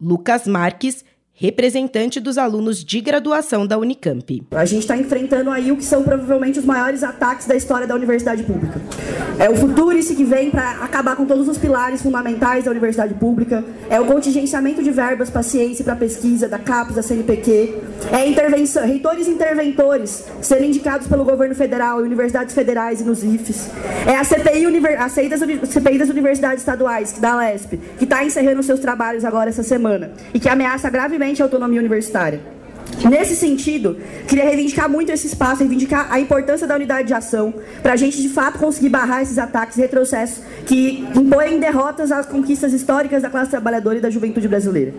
Lucas 0.00 0.46
Marques 0.46 1.04
representante 1.42 2.20
dos 2.20 2.38
alunos 2.38 2.84
de 2.84 3.00
graduação 3.00 3.66
da 3.66 3.76
Unicamp. 3.76 4.44
A 4.52 4.64
gente 4.64 4.82
está 4.82 4.96
enfrentando 4.96 5.50
aí 5.50 5.72
o 5.72 5.76
que 5.76 5.84
são 5.84 6.04
provavelmente 6.04 6.60
os 6.60 6.64
maiores 6.64 7.02
ataques 7.02 7.48
da 7.48 7.56
história 7.56 7.84
da 7.84 7.96
universidade 7.96 8.44
pública. 8.44 8.80
É 9.40 9.50
o 9.50 9.56
futuro 9.56 9.98
esse 9.98 10.14
que 10.14 10.22
vem 10.22 10.52
para 10.52 10.84
acabar 10.84 11.16
com 11.16 11.26
todos 11.26 11.48
os 11.48 11.58
pilares 11.58 12.00
fundamentais 12.00 12.66
da 12.66 12.70
universidade 12.70 13.14
pública. 13.14 13.64
É 13.90 13.98
o 14.00 14.06
contingenciamento 14.06 14.84
de 14.84 14.92
verbas 14.92 15.30
para 15.30 15.42
ciência 15.42 15.82
e 15.82 15.84
para 15.84 15.96
pesquisa 15.96 16.48
da 16.48 16.60
CAPES, 16.60 16.94
da 16.94 17.02
CNPq. 17.02 17.74
É 18.12 18.24
intervenção, 18.24 18.86
reitores 18.86 19.26
interventores 19.26 20.24
serem 20.40 20.68
indicados 20.68 21.08
pelo 21.08 21.24
governo 21.24 21.56
federal 21.56 22.00
em 22.00 22.04
universidades 22.04 22.54
federais 22.54 23.00
e 23.00 23.04
nos 23.04 23.24
IFES. 23.24 23.68
É 24.06 24.14
a 24.14 24.22
CPI, 24.22 24.64
a 24.96 25.08
CPI 25.08 25.98
das 25.98 26.08
universidades 26.08 26.60
estaduais, 26.60 27.14
da 27.18 27.34
LESP, 27.34 27.78
que 27.98 28.04
está 28.04 28.24
encerrando 28.24 28.62
seus 28.62 28.78
trabalhos 28.78 29.24
agora 29.24 29.50
essa 29.50 29.64
semana 29.64 30.12
e 30.32 30.38
que 30.38 30.48
ameaça 30.48 30.88
gravemente 30.88 31.31
a 31.40 31.44
autonomia 31.44 31.80
universitária. 31.80 32.40
Nesse 33.08 33.34
sentido, 33.34 33.96
queria 34.28 34.44
reivindicar 34.44 34.88
muito 34.88 35.10
esse 35.10 35.26
espaço, 35.26 35.60
reivindicar 35.60 36.08
a 36.10 36.20
importância 36.20 36.66
da 36.66 36.74
unidade 36.74 37.08
de 37.08 37.14
ação, 37.14 37.54
para 37.82 37.94
a 37.94 37.96
gente 37.96 38.20
de 38.20 38.28
fato 38.28 38.58
conseguir 38.58 38.90
barrar 38.90 39.22
esses 39.22 39.38
ataques 39.38 39.76
e 39.78 39.80
retrocessos 39.80 40.44
que 40.66 41.06
impõem 41.16 41.58
derrotas 41.58 42.12
às 42.12 42.26
conquistas 42.26 42.72
históricas 42.72 43.22
da 43.22 43.30
classe 43.30 43.50
trabalhadora 43.50 43.98
e 43.98 44.00
da 44.00 44.10
juventude 44.10 44.46
brasileira. 44.46 44.92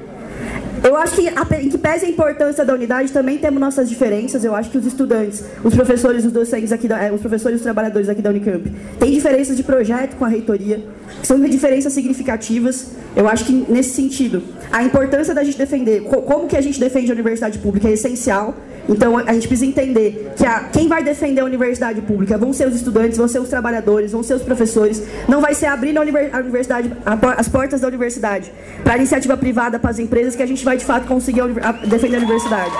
Eu 0.81 0.95
acho 0.95 1.15
que, 1.15 1.27
em 1.27 1.69
que 1.69 1.77
pese 1.77 2.05
a 2.05 2.09
importância 2.09 2.65
da 2.65 2.73
unidade, 2.73 3.11
também 3.11 3.37
temos 3.37 3.59
nossas 3.59 3.89
diferenças. 3.89 4.43
Eu 4.43 4.55
acho 4.55 4.69
que 4.69 4.77
os 4.77 4.85
estudantes, 4.85 5.43
os 5.63 5.75
professores, 5.75 6.25
os 6.25 6.31
docentes 6.31 6.71
aqui, 6.71 6.87
da, 6.87 7.03
eh, 7.03 7.11
os 7.11 7.21
professores 7.21 7.57
os 7.57 7.63
trabalhadores 7.63 8.09
aqui 8.09 8.21
da 8.21 8.29
Unicamp, 8.29 8.69
têm 8.99 9.11
diferenças 9.11 9.55
de 9.55 9.63
projeto 9.63 10.15
com 10.15 10.25
a 10.25 10.27
reitoria, 10.27 10.83
são 11.21 11.39
diferenças 11.39 11.93
significativas. 11.93 12.91
Eu 13.15 13.27
acho 13.27 13.45
que, 13.45 13.65
nesse 13.69 13.91
sentido, 13.91 14.41
a 14.71 14.83
importância 14.83 15.33
da 15.33 15.43
gente 15.43 15.57
defender, 15.57 16.01
como 16.01 16.47
que 16.47 16.57
a 16.57 16.61
gente 16.61 16.79
defende 16.79 17.11
a 17.11 17.13
universidade 17.13 17.59
pública 17.59 17.87
é 17.87 17.93
essencial. 17.93 18.55
Então, 18.87 19.17
a 19.17 19.33
gente 19.33 19.47
precisa 19.47 19.65
entender 19.65 20.33
que 20.35 20.45
a, 20.45 20.65
quem 20.65 20.87
vai 20.87 21.03
defender 21.03 21.41
a 21.41 21.45
universidade 21.45 22.01
pública 22.01 22.37
vão 22.37 22.51
ser 22.51 22.67
os 22.67 22.75
estudantes, 22.75 23.17
vão 23.17 23.27
ser 23.27 23.39
os 23.39 23.49
trabalhadores, 23.49 24.11
vão 24.11 24.23
ser 24.23 24.33
os 24.33 24.41
professores. 24.41 25.03
Não 25.27 25.41
vai 25.41 25.53
ser 25.53 25.67
abrindo 25.67 25.99
a 25.99 26.01
universidade, 26.01 26.91
as 27.37 27.47
portas 27.47 27.81
da 27.81 27.87
universidade 27.87 28.51
para 28.83 28.93
a 28.93 28.97
iniciativa 28.97 29.37
privada, 29.37 29.79
para 29.79 29.91
as 29.91 29.99
empresas, 29.99 30.35
que 30.35 30.43
a 30.43 30.47
gente 30.47 30.65
vai 30.65 30.77
de 30.77 30.85
fato 30.85 31.07
conseguir 31.07 31.41
defender 31.87 32.17
a 32.17 32.19
universidade. 32.19 32.71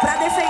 Para 0.00 0.16
defender 0.16 0.40
a 0.46 0.49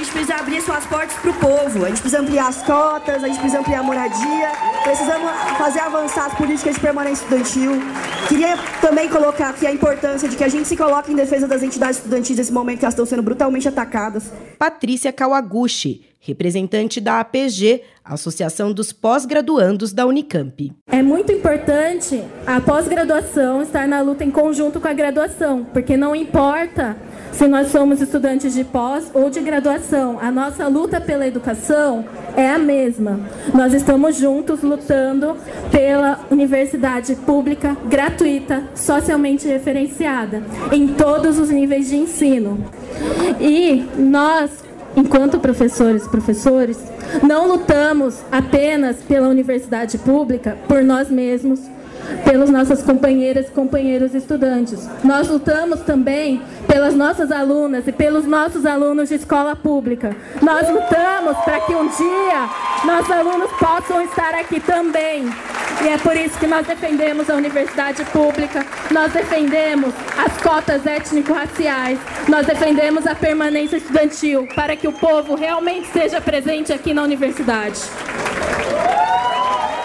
gente 0.00 0.12
precisa 0.12 0.36
abrir 0.36 0.62
suas 0.62 0.84
portas 0.86 1.16
para 1.16 1.30
o 1.30 1.34
povo. 1.34 1.84
A 1.84 1.88
gente 1.88 2.00
precisa 2.00 2.20
ampliar 2.20 2.48
as 2.48 2.62
cotas, 2.62 3.22
a 3.22 3.26
gente 3.26 3.38
precisa 3.38 3.60
ampliar 3.60 3.80
a 3.80 3.82
moradia, 3.82 4.48
precisamos 4.82 5.30
fazer 5.58 5.80
avançar 5.80 6.26
as 6.26 6.34
políticas 6.34 6.74
de 6.74 6.80
permanência 6.80 7.22
estudantil. 7.22 7.72
Queria 8.28 8.56
também 8.80 9.08
colocar 9.08 9.50
aqui 9.50 9.66
a 9.66 9.72
importância 9.72 10.28
de 10.28 10.36
que 10.36 10.44
a 10.44 10.48
gente 10.48 10.66
se 10.66 10.76
coloque 10.76 11.12
em 11.12 11.16
defesa 11.16 11.46
das 11.46 11.62
entidades 11.62 11.98
estudantis 11.98 12.36
nesse 12.36 12.52
momento 12.52 12.78
que 12.78 12.84
elas 12.84 12.94
estão 12.94 13.06
sendo 13.06 13.22
brutalmente 13.22 13.68
atacadas. 13.68 14.32
Patrícia 14.58 15.12
Kawaguchi 15.12 16.10
representante 16.20 17.00
da 17.00 17.20
APG, 17.20 17.82
Associação 18.04 18.72
dos 18.72 18.92
Pós-Graduandos 18.92 19.92
da 19.92 20.04
Unicamp. 20.04 20.70
É 20.86 21.02
muito 21.02 21.32
importante 21.32 22.22
a 22.46 22.60
pós-graduação 22.60 23.62
estar 23.62 23.88
na 23.88 24.02
luta 24.02 24.22
em 24.22 24.30
conjunto 24.30 24.78
com 24.80 24.86
a 24.86 24.92
graduação, 24.92 25.64
porque 25.72 25.96
não 25.96 26.14
importa 26.14 26.96
se 27.32 27.46
nós 27.46 27.68
somos 27.68 28.00
estudantes 28.00 28.54
de 28.54 28.64
pós 28.64 29.10
ou 29.14 29.30
de 29.30 29.40
graduação, 29.40 30.18
a 30.20 30.30
nossa 30.30 30.66
luta 30.68 31.00
pela 31.00 31.26
educação 31.26 32.04
é 32.36 32.48
a 32.48 32.58
mesma. 32.58 33.20
Nós 33.54 33.72
estamos 33.72 34.16
juntos 34.16 34.62
lutando 34.62 35.36
pela 35.70 36.20
universidade 36.30 37.14
pública, 37.16 37.76
gratuita, 37.86 38.64
socialmente 38.74 39.48
referenciada, 39.48 40.42
em 40.72 40.88
todos 40.88 41.38
os 41.38 41.50
níveis 41.50 41.88
de 41.88 41.96
ensino. 41.96 42.58
E 43.40 43.86
nós, 43.96 44.50
enquanto 44.96 45.38
professores 45.38 46.04
e 46.04 46.08
professores, 46.08 46.78
não 47.22 47.48
lutamos 47.48 48.18
apenas 48.30 48.96
pela 48.96 49.28
universidade 49.28 49.98
pública 49.98 50.58
por 50.68 50.82
nós 50.82 51.08
mesmos, 51.10 51.60
pelas 52.24 52.50
nossas 52.50 52.82
companheiras 52.82 53.48
e 53.48 53.50
companheiros 53.50 54.14
estudantes. 54.14 54.88
Nós 55.04 55.28
lutamos 55.28 55.80
também 55.80 56.40
pelas 56.66 56.94
nossas 56.94 57.30
alunas 57.32 57.86
e 57.86 57.92
pelos 57.92 58.24
nossos 58.26 58.64
alunos 58.66 59.08
de 59.08 59.16
escola 59.16 59.56
pública. 59.56 60.14
Nós 60.40 60.68
lutamos 60.68 61.36
para 61.44 61.60
que 61.60 61.74
um 61.74 61.88
dia 61.88 62.48
nossos 62.84 63.10
alunos 63.10 63.50
possam 63.52 64.00
estar 64.02 64.34
aqui 64.34 64.60
também. 64.60 65.28
E 65.82 65.88
é 65.88 65.96
por 65.96 66.14
isso 66.14 66.38
que 66.38 66.46
nós 66.46 66.66
defendemos 66.66 67.30
a 67.30 67.34
universidade 67.34 68.04
pública, 68.06 68.64
nós 68.90 69.12
defendemos 69.12 69.94
as 70.18 70.36
cotas 70.42 70.84
étnico-raciais, 70.84 71.98
nós 72.28 72.46
defendemos 72.46 73.06
a 73.06 73.14
permanência 73.14 73.78
estudantil 73.78 74.46
para 74.54 74.76
que 74.76 74.86
o 74.86 74.92
povo 74.92 75.34
realmente 75.34 75.88
seja 75.88 76.20
presente 76.20 76.70
aqui 76.70 76.92
na 76.92 77.02
universidade. 77.02 77.80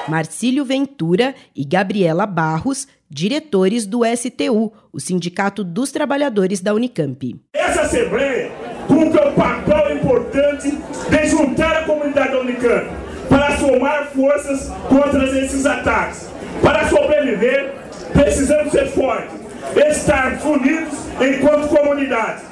Marcílio 0.08 0.64
Ventura 0.64 1.34
e 1.56 1.66
Gabriela 1.66 2.26
Barros, 2.26 2.88
diretores 3.10 3.86
do 3.86 4.02
STU, 4.06 4.72
o 4.92 5.00
Sindicato 5.00 5.64
dos 5.64 5.92
Trabalhadores 5.92 6.62
da 6.62 6.74
Unicamp. 6.74 7.40
Essa 7.54 7.82
Assembleia 7.82 8.52
cumpre 8.88 9.20
um 9.28 9.34
papel 9.34 9.98
importante 9.98 10.72
de 10.72 11.28
juntar 11.28 11.78
a 11.78 11.84
comunidade 11.84 12.32
da 12.32 12.40
Unicamp 12.40 12.88
para 13.30 13.58
somar 13.58 14.08
forças 14.08 14.72
contra 14.88 15.26
esses 15.40 15.66
ataques. 15.66 16.30
Para 16.62 16.88
sobreviver, 16.88 17.74
precisamos 18.14 18.72
ser 18.72 18.88
fortes, 18.88 19.34
estar 19.76 20.40
unidos 20.46 20.94
enquanto 21.20 21.68
comunidade. 21.68 22.44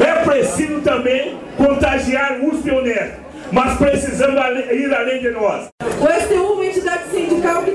É 0.00 0.24
preciso 0.24 0.80
também 0.80 1.38
contagiar 1.56 2.40
os 2.40 2.62
pioneiros, 2.62 3.14
mas 3.52 3.78
precisamos 3.78 4.34
ir 4.70 4.94
além 4.94 5.20
de 5.20 5.30
nós. 5.30 5.68
O 5.80 6.22
STU 6.22 6.58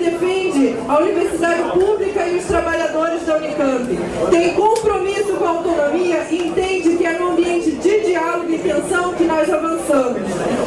defende 0.03 0.75
a 0.87 0.99
universidade 0.99 1.63
pública 1.71 2.27
e 2.27 2.37
os 2.37 2.45
trabalhadores 2.45 3.25
da 3.25 3.37
Unicamp. 3.37 3.97
Tem 4.29 4.53
compromisso 4.53 5.33
com 5.33 5.45
a 5.45 5.49
autonomia 5.49 6.27
e 6.29 6.47
entende 6.47 6.97
que 6.97 7.05
é 7.05 7.17
no 7.17 7.31
ambiente 7.31 7.71
de 7.71 8.01
diálogo 8.01 8.51
e 8.51 8.59
tensão 8.59 9.13
que 9.13 9.23
nós 9.23 9.49
avançamos. 9.49 10.21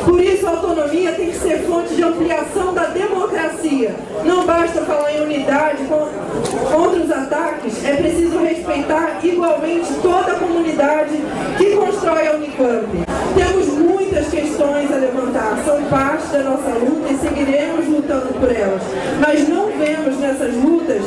Por 0.04 0.22
isso, 0.22 0.35
a 0.46 0.50
autonomia 0.50 1.12
tem 1.12 1.30
que 1.30 1.38
ser 1.38 1.58
fonte 1.66 1.94
de 1.94 2.02
ampliação 2.02 2.72
da 2.72 2.84
democracia. 2.84 3.94
Não 4.24 4.46
basta 4.46 4.80
falar 4.82 5.12
em 5.12 5.22
unidade 5.22 5.84
contra 5.84 7.00
os 7.00 7.10
ataques, 7.10 7.84
é 7.84 7.96
preciso 7.96 8.38
respeitar 8.38 9.18
igualmente 9.22 9.92
toda 10.02 10.32
a 10.32 10.38
comunidade 10.38 11.20
que 11.58 11.76
constrói 11.76 12.28
a 12.28 12.32
Unicamp. 12.34 12.86
Temos 13.34 13.66
muitas 13.68 14.28
questões 14.28 14.90
a 14.92 14.96
levantar, 14.96 15.62
são 15.64 15.82
parte 15.84 16.26
da 16.28 16.42
nossa 16.42 16.70
luta 16.78 17.12
e 17.12 17.16
seguiremos 17.16 17.86
lutando 17.88 18.32
por 18.38 18.50
elas. 18.50 18.82
Mas 19.20 19.48
não 19.48 19.66
vemos 19.66 20.16
nessas 20.18 20.54
lutas 20.54 21.02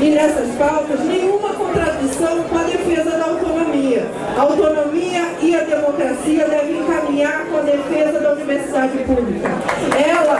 e 0.00 0.10
nessas 0.10 0.48
pautas 0.56 1.00
nenhuma 1.00 1.54
contradição 1.54 2.42
com 2.44 2.58
a 2.58 2.62
defesa 2.62 3.10
da 3.10 3.24
autonomia. 3.24 4.06
A 4.36 4.42
autonomia 4.42 5.22
e 5.40 5.54
a 5.54 5.64
democracia 5.64 6.46
devem 6.46 6.84
caminhar 6.84 7.46
com 7.46 7.58
a 7.58 7.62
defesa 7.62 8.20
da 8.20 8.32
universidade 8.32 8.81
pública. 8.90 9.48
Ela, 9.96 10.38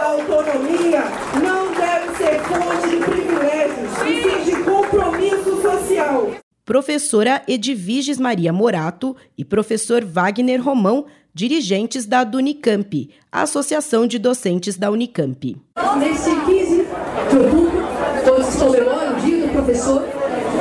a 0.00 0.06
autonomia, 0.06 1.04
não 1.42 1.72
deve 1.72 2.16
ser 2.16 2.40
fonte 2.40 2.88
de 2.88 2.96
privilégios, 2.96 3.90
e 4.06 4.22
sim 4.22 4.44
de 4.44 4.62
compromisso 4.62 5.62
social. 5.62 6.30
Professora 6.64 7.42
Edviges 7.48 8.18
Maria 8.18 8.52
Morato 8.52 9.16
e 9.36 9.44
professor 9.44 10.04
Wagner 10.04 10.62
Romão 10.62 11.06
dirigentes 11.32 12.06
da 12.06 12.22
Unicamp, 12.22 13.08
a 13.30 13.42
Associação 13.42 14.06
de 14.06 14.18
Docentes 14.18 14.76
da 14.76 14.90
Unicamp. 14.90 15.56
Nesse 15.98 16.30
15 16.30 16.86
de 17.30 17.36
outubro, 17.36 18.44
se 18.44 18.58
comemora 18.58 19.12
o 19.12 19.20
Dia 19.20 19.46
do 19.46 19.52
Professor, 19.52 20.04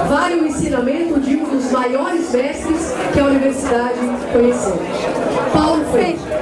vale 0.08 0.36
o 0.36 0.48
ensinamento 0.48 1.20
de 1.20 1.36
um 1.36 1.50
dos 1.50 1.72
maiores 1.72 2.32
mestres 2.32 2.94
que 3.12 3.20
a 3.20 3.26
universidade 3.26 4.00
conheceu, 4.32 4.80
Paulo 5.54 5.84
Freire. 5.92 6.39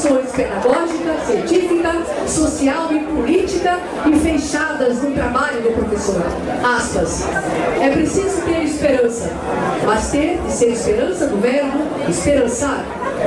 Ações 0.00 0.30
pedagógicas, 0.32 1.26
científicas, 1.26 2.30
social 2.30 2.88
e 2.90 3.00
política 3.00 3.78
e 4.06 4.18
fechadas 4.18 5.02
no 5.02 5.12
trabalho 5.12 5.60
do 5.60 5.74
professor. 5.74 6.22
Aspas. 6.64 7.26
É 7.80 7.90
preciso 7.90 8.40
ter 8.42 8.64
esperança, 8.64 9.30
mas 9.84 10.10
ter 10.10 10.40
de 10.40 10.52
ser 10.52 10.68
esperança 10.68 11.26
do 11.26 11.36
verbo 11.36 11.78
esperançar. 12.08 12.84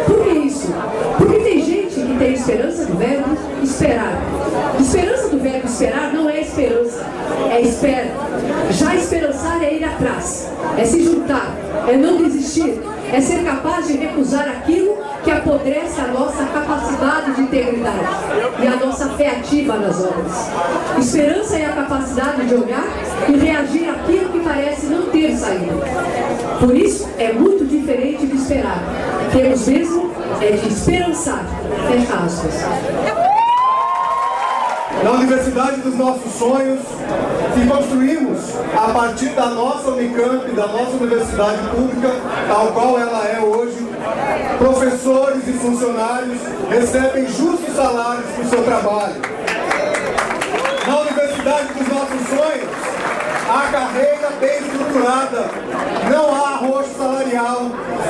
Por 0.08 0.24
que 0.24 0.30
isso? 0.30 0.74
Porque 1.18 1.40
tem 1.42 1.64
gente 1.64 1.94
que 1.94 2.18
tem 2.18 2.34
esperança 2.34 2.86
do 2.86 2.98
verbo 2.98 3.38
esperar. 3.62 4.18
Esperança 4.80 5.30
do 5.30 5.40
verbo 5.40 5.68
esperar 5.68 6.14
não 6.14 6.28
é 6.28 6.42
esperança, 6.42 7.06
é 7.52 7.62
espera. 7.62 8.12
Já 8.72 8.96
esperançar 8.96 9.64
é 9.64 9.76
ir 9.76 9.84
atrás, 9.84 10.50
é 10.76 10.84
se 10.84 11.04
juntar, 11.04 11.56
é 11.88 11.96
não 11.96 12.18
desistir, 12.18 12.82
é 13.12 13.22
ser 13.22 13.44
capaz 13.44 13.88
de 13.88 13.98
recusar 13.98 14.48
aquilo 14.48 14.93
que 15.24 15.32
apodrece 15.32 16.02
a 16.02 16.08
nossa 16.08 16.44
capacidade 16.46 17.34
de 17.34 17.42
integridade 17.42 18.08
e 18.62 18.68
a 18.68 18.76
nossa 18.76 19.10
fé 19.10 19.30
ativa 19.30 19.78
nas 19.78 20.04
obras. 20.04 20.50
Esperança 21.00 21.58
é 21.58 21.66
a 21.66 21.74
capacidade 21.74 22.46
de 22.46 22.56
olhar 22.56 22.86
e 23.30 23.38
reagir 23.38 23.90
àquilo 23.90 24.30
que 24.30 24.40
parece 24.40 24.88
não 24.88 25.04
ter 25.08 25.36
saída. 25.36 25.74
Por 26.60 26.76
isso, 26.76 27.10
é 27.18 27.32
muito 27.32 27.66
diferente 27.66 28.26
de 28.26 28.36
esperar. 28.36 28.84
Temos 29.32 29.68
mesmo 29.68 30.12
é 30.42 30.52
de 30.52 30.68
esperançar. 30.68 31.46
Fecha 31.88 32.14
aspas 32.16 33.24
na 35.04 35.12
universidade 35.12 35.82
dos 35.82 35.96
nossos 35.96 36.32
sonhos, 36.34 36.80
que 37.54 37.68
construímos 37.68 38.40
a 38.74 38.94
partir 38.94 39.30
da 39.30 39.48
nossa 39.48 39.92
Unicamp, 39.92 40.50
da 40.52 40.68
nossa 40.68 40.92
universidade 40.92 41.60
pública, 41.76 42.16
tal 42.48 42.68
qual 42.68 42.98
ela 42.98 43.28
é 43.28 43.42
hoje. 43.42 43.93
Professores 44.58 45.48
e 45.48 45.54
funcionários 45.54 46.40
recebem 46.70 47.28
justos 47.28 47.76
salários 47.76 48.26
por 48.36 48.46
seu 48.46 48.64
trabalho. 48.64 49.22
Na 50.88 51.00
universidade 51.02 51.74
dos 51.74 51.88
nossos 51.88 52.28
sonhos, 52.28 52.70
a 53.50 53.72
carreira 53.72 54.30
bem 54.40 54.60
estruturada, 54.60 55.50
não 56.10 56.36
há 56.36 56.50
arroxo 56.56 56.98
salarial, 56.98 57.62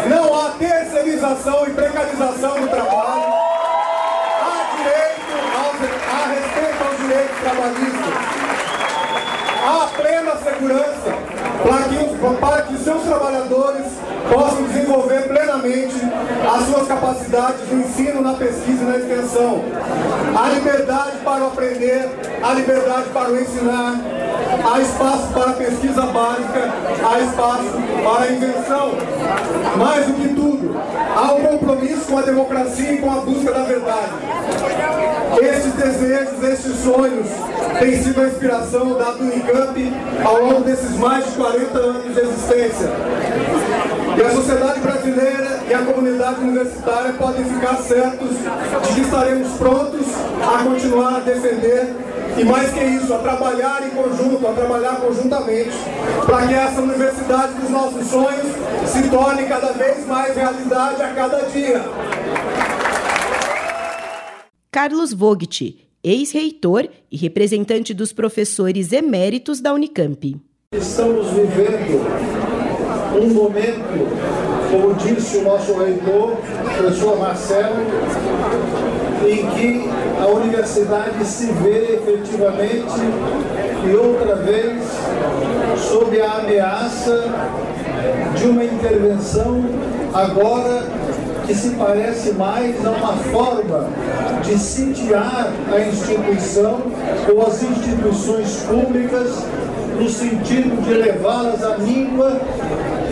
não 0.10 0.40
há 0.40 0.50
terceirização 0.52 1.68
e 1.68 1.72
precarização 1.72 2.62
do 2.62 2.68
trabalho. 2.68 3.44
direitos 7.08 7.38
trabalhistas. 7.40 8.14
Há 9.66 9.88
plena 9.96 10.36
segurança 10.38 11.12
para 11.64 11.84
que, 11.84 12.40
para 12.40 12.62
que 12.64 12.78
seus 12.78 13.04
trabalhadores 13.04 13.86
possam 14.32 14.64
desenvolver 14.64 15.28
plenamente 15.28 15.96
as 16.56 16.66
suas 16.68 16.88
capacidades 16.88 17.70
no 17.72 17.82
ensino, 17.82 18.22
na 18.22 18.34
pesquisa 18.34 18.84
e 18.84 18.86
na 18.86 18.98
extensão. 18.98 19.64
Há 20.36 20.50
liberdade 20.50 21.18
para 21.24 21.44
o 21.44 21.48
aprender, 21.48 22.10
há 22.42 22.54
liberdade 22.54 23.10
para 23.14 23.32
o 23.32 23.40
ensinar, 23.40 24.00
há 24.64 24.80
espaço 24.82 25.28
para 25.34 25.52
a 25.52 25.54
pesquisa 25.54 26.02
básica, 26.08 26.74
há 27.04 27.20
espaço 27.22 27.72
para 28.04 28.24
a 28.24 28.32
invenção. 28.32 28.92
Mais 29.78 30.06
do 30.06 30.14
que 30.14 30.30
tudo, 30.30 30.76
há 31.16 31.34
um 31.34 31.42
compromisso 31.42 32.06
com 32.06 32.18
a 32.18 32.22
democracia 32.22 32.94
e 32.94 32.98
com 32.98 33.12
a 33.12 33.16
busca 33.22 33.52
da 33.52 33.64
verdade. 33.64 34.12
Esses 35.42 35.74
desejos, 35.74 36.44
esses 36.44 36.84
sonhos 36.84 37.28
têm 37.80 38.02
sido 38.02 38.22
a 38.22 38.28
inspiração 38.28 38.98
da 38.98 39.12
Unicamp 39.14 39.94
ao 40.24 40.44
longo 40.44 40.62
desses 40.62 40.96
mais 40.98 41.26
de 41.26 41.32
40 41.32 41.78
anos 41.78 42.14
de 42.14 42.20
existência. 42.20 42.90
E 44.17 44.21
a 44.21 44.30
sociedade 44.32 44.80
brasileira 44.80 45.63
e 45.67 45.73
a 45.73 45.80
comunidade 45.80 46.41
universitária 46.41 47.13
podem 47.13 47.43
ficar 47.45 47.78
certos 47.78 48.30
de 48.88 48.93
que 48.93 49.02
estaremos 49.02 49.58
prontos 49.58 50.06
a 50.41 50.63
continuar 50.63 51.15
a 51.15 51.19
defender 51.19 51.95
e 52.38 52.43
mais 52.43 52.71
que 52.71 52.84
isso, 52.84 53.13
a 53.13 53.19
trabalhar 53.19 53.86
em 53.86 53.91
conjunto, 53.91 54.47
a 54.47 54.54
trabalhar 54.54 54.95
conjuntamente, 54.97 55.71
para 56.26 56.47
que 56.47 56.54
essa 56.54 56.82
universidade 56.82 57.54
dos 57.54 57.69
nossos 57.69 58.08
sonhos 58.08 58.47
se 58.88 59.10
torne 59.10 59.43
cada 59.43 59.71
vez 59.73 60.06
mais 60.08 60.36
realidade 60.36 61.02
a 61.02 61.13
cada 61.13 61.38
dia. 61.49 61.82
Carlos 64.71 65.13
Vogt, 65.13 65.88
ex-reitor 66.04 66.88
e 67.12 67.17
representante 67.17 67.93
dos 67.93 68.12
professores 68.12 68.91
eméritos 68.91 69.62
da 69.62 69.73
Unicamp. 69.73 70.36
Estamos 70.71 71.28
vivendo 71.28 72.43
um 73.15 73.34
momento, 73.34 74.08
como 74.71 74.93
disse 74.95 75.38
o 75.38 75.43
nosso 75.43 75.73
reitor, 75.73 76.38
professor 76.78 77.17
Marcelo, 77.19 77.76
em 79.26 79.45
que 79.52 79.89
a 80.21 80.28
universidade 80.28 81.26
se 81.26 81.47
vê 81.54 82.02
efetivamente 82.02 82.93
e 83.86 83.95
outra 83.95 84.36
vez 84.36 84.82
sob 85.78 86.19
a 86.21 86.39
ameaça 86.39 87.30
de 88.36 88.45
uma 88.45 88.63
intervenção 88.63 89.63
agora 90.13 90.84
que 91.45 91.54
se 91.54 91.71
parece 91.71 92.32
mais 92.34 92.86
a 92.86 92.91
uma 92.91 93.17
forma 93.17 93.88
de 94.43 94.58
sitiar 94.58 95.52
a 95.71 95.80
instituição 95.80 96.82
ou 97.34 97.45
as 97.45 97.62
instituições 97.63 98.63
públicas 98.67 99.43
no 99.99 100.10
sentido 100.10 100.82
de 100.84 100.93
levá-las 100.93 101.63
à 101.63 101.78
míngua 101.78 102.39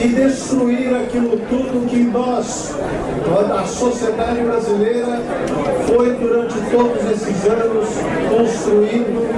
e 0.04 0.08
destruir 0.08 0.96
aquilo 0.96 1.38
tudo 1.48 1.88
que 1.88 2.00
nós, 2.00 2.74
a 3.56 3.66
sociedade 3.66 4.42
brasileira, 4.42 5.22
foi 5.86 6.16
durante 6.16 6.56
todos 6.72 7.06
esses 7.12 7.46
anos 7.46 7.88
construindo, 8.28 9.30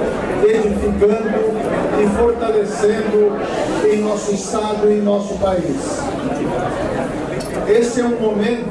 edificando 0.42 1.54
e 2.02 2.18
fortalecendo 2.18 3.36
em 3.92 4.00
nosso 4.00 4.32
Estado 4.32 4.90
e 4.90 4.94
em 4.94 5.02
nosso 5.02 5.34
país. 5.34 6.00
Esse 7.68 8.00
é 8.00 8.04
um 8.04 8.18
momento, 8.18 8.64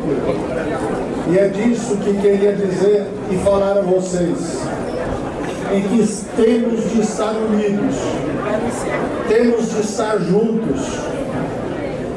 e 1.31 1.37
é 1.37 1.47
disso 1.47 1.97
que 1.97 2.13
queria 2.13 2.53
dizer 2.53 3.05
e 3.29 3.37
falar 3.37 3.77
a 3.77 3.81
vocês, 3.81 4.61
em 5.71 5.81
que 5.81 6.07
temos 6.35 6.89
de 6.89 7.01
estar 7.01 7.33
unidos, 7.33 7.95
temos 9.27 9.69
de 9.69 9.81
estar 9.81 10.17
juntos. 10.17 11.12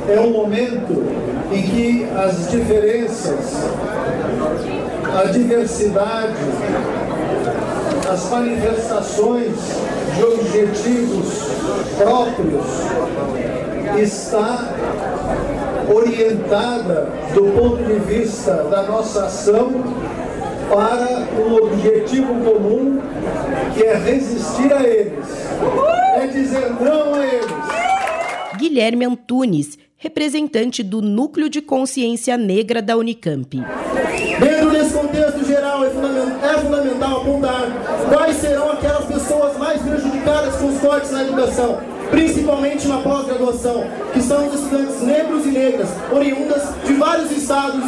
É 0.08 0.20
um 0.20 0.30
momento 0.30 1.04
em 1.52 1.62
que 1.62 2.08
as 2.14 2.50
diferenças, 2.50 3.54
a 5.04 5.24
diversidade, 5.24 6.34
as 8.08 8.30
manifestações 8.30 9.52
de 10.14 10.24
objetivos 10.24 11.48
próprios 11.98 12.64
está 14.00 14.72
orientada 15.92 17.08
do 17.34 17.52
ponto 17.58 17.82
de 17.82 17.98
vista 18.00 18.54
da 18.64 18.82
nossa 18.84 19.26
ação 19.26 19.70
para 20.68 21.26
um 21.40 21.56
objetivo 21.56 22.34
comum 22.44 23.00
que 23.74 23.82
é 23.84 23.96
resistir 23.96 24.72
a 24.72 24.82
eles, 24.82 25.26
é 26.16 26.26
dizer 26.26 26.72
não 26.80 27.14
a 27.14 27.26
eles. 27.26 27.46
Guilherme 28.58 29.04
Antunes, 29.04 29.78
representante 29.98 30.82
do 30.82 31.00
Núcleo 31.00 31.48
de 31.48 31.62
Consciência 31.62 32.36
Negra 32.36 32.82
da 32.82 32.96
Unicamp. 32.96 33.56
Dentro 34.38 34.70
desse 34.70 34.92
contexto 34.92 35.44
geral, 35.46 35.84
é 35.84 35.90
fundamental, 35.90 36.50
é 36.50 36.58
fundamental 36.58 37.20
apontar 37.22 38.06
quais 38.12 38.36
serão 38.36 38.72
aquelas 38.72 39.06
pessoas 39.06 39.56
mais 39.56 39.80
prejudicadas 39.80 40.56
com 40.56 40.68
os 40.68 40.78
cortes 40.80 41.10
na 41.10 41.22
educação, 41.22 41.80
principalmente 42.10 42.86
na 42.86 42.98
pós-graduação, 42.98 43.84
que 44.12 44.20
são 44.20 44.46
os 44.46 44.54
estudantes 44.60 45.00
negros 45.00 45.46
e 45.46 45.48
negras, 45.48 45.88
oriundas 46.12 46.62
de 46.84 46.92
vários 46.92 47.30
estados 47.30 47.82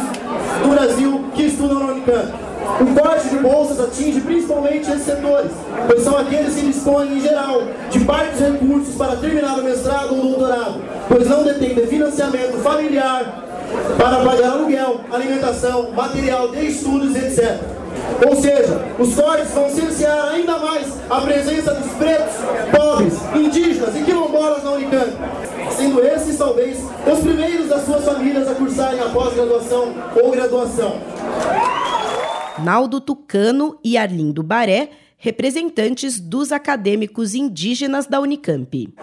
do 0.63 0.69
Brasil 0.69 1.25
que 1.35 1.43
estudam 1.43 1.79
na 1.79 1.93
Unicamp. 1.93 2.48
O 2.79 3.01
corte 3.01 3.29
de 3.29 3.37
bolsas 3.37 3.79
atinge 3.79 4.21
principalmente 4.21 4.89
esses 4.89 5.03
setores, 5.03 5.51
pois 5.87 6.01
são 6.01 6.17
aqueles 6.17 6.55
que 6.55 6.67
dispõem, 6.67 7.17
em 7.17 7.21
geral, 7.21 7.61
de 7.89 7.99
partes 8.01 8.39
recursos 8.39 8.95
para 8.95 9.15
terminar 9.17 9.59
o 9.59 9.63
mestrado 9.63 10.15
ou 10.15 10.21
doutorado, 10.21 10.81
pois 11.07 11.27
não 11.27 11.43
detêm 11.43 11.75
de 11.75 11.87
financiamento 11.87 12.57
familiar 12.63 13.43
para 13.97 14.17
pagar 14.17 14.51
aluguel, 14.51 15.01
alimentação, 15.11 15.91
material 15.91 16.49
de 16.49 16.67
estudos, 16.67 17.15
etc. 17.15 17.59
Ou 18.27 18.35
seja, 18.35 18.81
os 18.97 19.15
cortes 19.15 19.51
vão 19.51 19.69
cercear 19.69 20.29
ainda 20.29 20.57
mais 20.57 20.87
a 21.09 21.21
presença 21.21 21.73
dos 21.73 21.91
pretos, 21.93 22.35
pobres, 22.71 23.13
indígenas 23.35 23.95
e 23.95 24.03
quilombolas 24.03 24.63
na 24.63 24.71
Unicamp, 24.71 25.11
sendo 25.75 26.01
esses 26.01 26.37
talvez 26.37 26.77
os 27.11 27.19
primeiros 27.19 27.67
das 27.67 27.85
suas 27.85 28.03
famílias 28.03 28.47
a 28.47 28.55
cursarem 28.55 28.99
a 28.99 29.09
pós-graduação 29.09 29.93
ou 30.21 30.31
graduação. 30.31 30.97
Naldo 32.59 32.99
Tucano 32.99 33.79
e 33.83 33.97
Arlindo 33.97 34.43
Baré, 34.43 34.89
representantes 35.17 36.19
dos 36.19 36.51
acadêmicos 36.51 37.33
indígenas 37.33 38.05
da 38.05 38.19
Unicamp. 38.19 38.93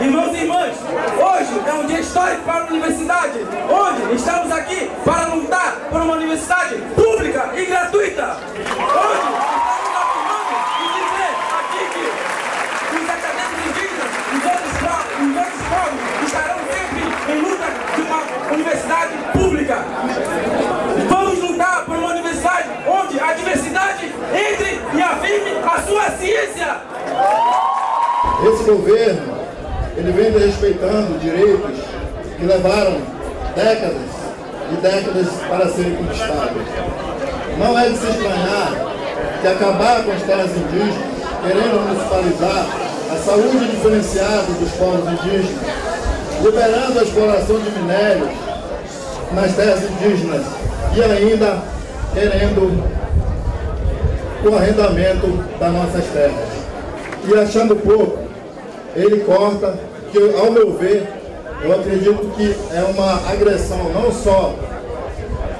Irmãos 0.00 0.34
e 0.34 0.40
irmãs, 0.42 0.76
hoje 0.76 1.68
é 1.68 1.72
um 1.74 1.86
dia 1.86 2.00
histórico 2.00 2.42
para 2.44 2.64
a 2.64 2.68
universidade, 2.68 3.38
onde 3.70 4.16
estamos 4.16 4.52
aqui 4.52 4.90
para 5.04 5.34
lutar 5.34 5.88
por 5.90 6.00
uma 6.02 6.14
universidade 6.14 6.76
pública 6.94 7.52
e 7.56 7.66
gratuita. 7.66 8.36
Governo, 28.66 29.22
ele 29.96 30.12
vem 30.12 30.30
respeitando 30.32 31.18
direitos 31.18 31.80
que 32.36 32.44
levaram 32.44 32.96
décadas 33.54 34.16
e 34.70 34.76
décadas 34.82 35.28
para 35.48 35.68
serem 35.68 35.94
conquistados. 35.94 36.62
Não 37.58 37.78
é 37.78 37.88
de 37.88 37.96
se 37.96 38.06
estranhar 38.08 38.72
que 39.40 39.48
acabar 39.48 40.04
com 40.04 40.12
as 40.12 40.22
terras 40.22 40.50
indígenas, 40.50 41.16
querendo 41.42 41.88
municipalizar 41.88 42.66
a 43.12 43.16
saúde 43.16 43.70
diferenciada 43.70 44.52
dos 44.60 44.70
povos 44.72 45.08
indígenas, 45.12 45.62
liberando 46.42 46.98
a 46.98 47.02
exploração 47.02 47.58
de 47.60 47.70
minérios 47.70 48.30
nas 49.32 49.54
terras 49.54 49.82
indígenas 49.84 50.42
e 50.94 51.02
ainda 51.02 51.62
querendo 52.12 52.84
o 54.44 54.54
arrendamento 54.54 55.26
das 55.58 55.72
nossas 55.72 56.04
terras. 56.12 56.56
E 57.28 57.34
achando 57.38 57.74
pouco, 57.74 58.05
ele 58.96 59.20
corta, 59.20 59.78
que 60.10 60.18
ao 60.18 60.50
meu 60.50 60.72
ver, 60.72 61.06
eu 61.62 61.72
acredito 61.72 62.32
que 62.36 62.54
é 62.74 62.82
uma 62.82 63.30
agressão 63.30 63.92
não 63.92 64.10
só 64.10 64.54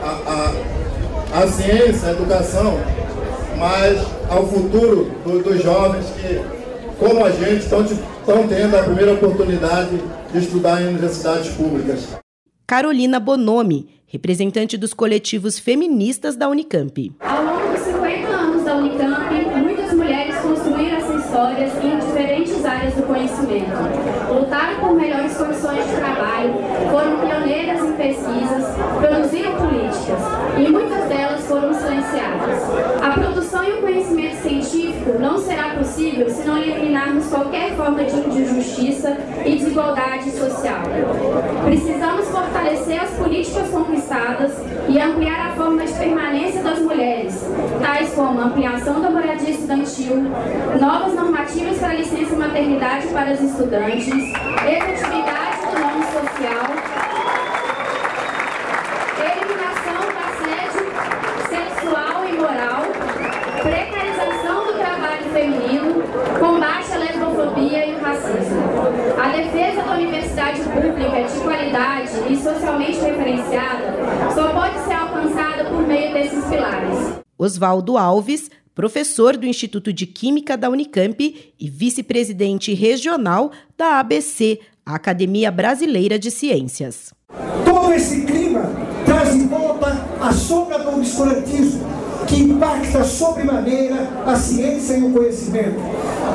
à, 0.03 0.53
à, 1.43 1.47
ciência, 1.49 2.09
à 2.09 2.13
educação, 2.13 2.79
mas 3.59 3.99
ao 4.31 4.47
futuro 4.47 5.11
do, 5.25 5.43
dos 5.43 5.63
jovens 5.63 6.07
que, 6.21 6.41
como 6.99 7.25
a 7.25 7.31
gente, 7.31 7.65
estão, 7.65 7.83
estão 7.83 8.49
tendo 8.49 8.77
a 8.77 8.83
primeira 8.83 9.13
oportunidade 9.13 10.01
de 10.33 10.39
estudar 10.39 10.83
em 10.83 10.89
universidades 10.89 11.53
públicas. 11.55 12.09
Carolina 12.67 13.21
Bonomi, 13.21 13.89
representante 14.07 14.77
dos 14.77 14.93
coletivos 14.93 15.59
feministas 15.59 16.37
da 16.37 16.49
Unicamp. 16.49 17.13
Ao 17.21 17.45
longo 17.45 17.69
dos 17.73 17.81
50 17.81 18.29
anos 18.29 18.65
da 18.65 18.77
Unicamp, 18.77 19.35
muitas 19.57 19.93
mulheres 19.93 20.37
construíram 20.37 20.97
essas 20.97 21.25
histórias 21.25 21.73
do 21.75 21.96
conhecimento. 23.37 24.33
Lutaram 24.33 24.81
por 24.81 24.95
melhores 24.95 25.37
condições 25.37 25.85
de 25.85 25.97
trabalho, 25.97 26.55
foram 26.91 27.19
pioneiras 27.19 27.85
em 27.85 27.93
pesquisas, 27.93 28.65
produziram 29.01 29.57
políticas 29.57 30.21
e 30.57 30.69
muitas 30.71 31.09
delas 31.09 31.45
foram 31.47 31.75
silenciadas. 31.75 32.63
A 33.03 33.11
produção 33.11 33.65
e 33.65 33.73
o 33.73 33.81
conhecimento 33.83 34.37
científico 34.43 34.86
não 35.19 35.39
será 35.39 35.71
possível 35.71 36.29
se 36.29 36.47
não 36.47 36.59
eliminarmos 36.59 37.27
qualquer 37.27 37.75
forma 37.77 38.05
de 38.05 38.17
injustiça 38.17 39.17
e 39.45 39.57
desigualdade 39.57 40.31
social. 40.31 40.83
Precisamos 41.65 42.29
fortalecer 42.29 43.03
as 43.03 43.11
políticas 43.11 43.69
conquistadas 43.71 44.53
e 44.89 44.99
ampliar 44.99 45.49
a 45.49 45.51
forma 45.55 45.85
de 45.85 45.93
permanência 45.93 46.63
das 46.63 46.79
mulheres, 46.81 47.35
tais 47.81 48.13
como 48.15 48.41
ampliação 48.41 49.01
da 49.01 49.11
moradia 49.11 49.51
estudantil, 49.51 50.25
novas 50.81 51.15
normativas 51.15 51.79
para 51.79 51.95
licença 51.95 52.37
maternidade 52.37 53.09
para 53.09 53.31
as 53.31 53.41
estudantes, 53.41 54.07
efetividade 54.09 55.57
do 55.61 55.81
nome 55.81 56.05
social, 56.05 56.67
eliminação 59.21 59.99
do 60.07 60.19
assédio 60.27 60.85
sexual 61.49 62.25
e 62.27 62.33
moral, 62.39 62.83
precarização 63.63 64.67
do 64.67 64.73
trabalho 64.75 65.25
feminino, 65.33 66.03
combate 66.39 66.93
à 66.93 66.99
lesbofobia 66.99 67.87
e 67.87 67.95
o 67.95 68.01
racismo. 68.01 68.63
A 69.23 69.29
defesa 69.29 69.83
da 69.83 69.93
universidade 69.95 70.63
de 71.25 71.41
qualidade 71.41 72.11
e 72.31 72.37
socialmente 72.37 72.99
referenciada 72.99 73.95
só 74.35 74.53
pode 74.53 74.79
ser 74.85 74.93
alcançada 74.93 75.65
por 75.65 75.87
meio 75.87 76.13
desses 76.13 76.45
pilares. 76.45 77.17
Oswaldo 77.39 77.97
Alves, 77.97 78.51
professor 78.75 79.37
do 79.37 79.47
Instituto 79.47 79.93
de 79.93 80.07
Química 80.07 80.57
da 80.57 80.69
Unicamp 80.69 81.53
e 81.59 81.71
vice-presidente 81.71 82.75
regional 82.75 83.51
da 83.77 83.99
ABC, 83.99 84.61
a 84.85 84.95
Academia 84.95 85.51
Brasileira 85.51 86.19
de 86.19 86.31
Ciências. 86.31 87.15
Todo 87.65 87.93
esse 87.93 88.25
clima 88.27 88.71
traz 89.05 89.35
em 89.35 89.47
volta 89.47 89.97
a 90.21 90.33
sombra 90.33 90.79
do 90.79 90.97
obscurantismo, 90.97 91.87
que 92.27 92.43
impacta 92.43 93.05
sobremaneira 93.05 93.97
a 94.27 94.37
ciência 94.37 94.99
e 94.99 95.05
o 95.05 95.13
conhecimento. 95.13 95.81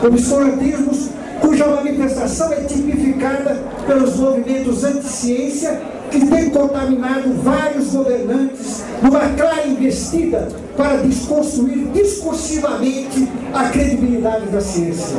Obscurantismos 0.06 1.10
cuja 1.42 1.68
manifestação 1.68 2.54
é 2.54 2.62
tipificada 2.62 3.58
pelos 3.86 4.16
movimentos 4.16 4.84
anti-ciência 4.84 5.82
que 6.10 6.26
tem 6.28 6.50
contaminado 6.50 7.34
vários 7.42 7.88
governantes 7.88 8.84
numa 9.02 9.30
clara 9.30 9.66
investida 9.66 10.48
para 10.78 10.98
desconstruir 10.98 11.88
discursivamente 11.94 13.28
a 13.54 13.70
credibilidade 13.70 14.46
da 14.48 14.62
ciência. 14.62 15.18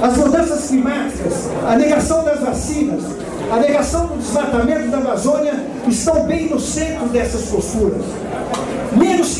As 0.00 0.16
mudanças 0.16 0.68
climáticas, 0.68 1.48
a 1.66 1.76
negação 1.76 2.24
das 2.24 2.40
vacinas, 2.40 3.02
a 3.50 3.56
negação 3.58 4.06
do 4.06 4.18
desmatamento 4.18 4.88
da 4.88 4.98
Amazônia 4.98 5.54
estão 5.86 6.24
bem 6.24 6.48
no 6.48 6.58
centro 6.58 7.06
dessas 7.08 7.42
posturas. 7.50 8.02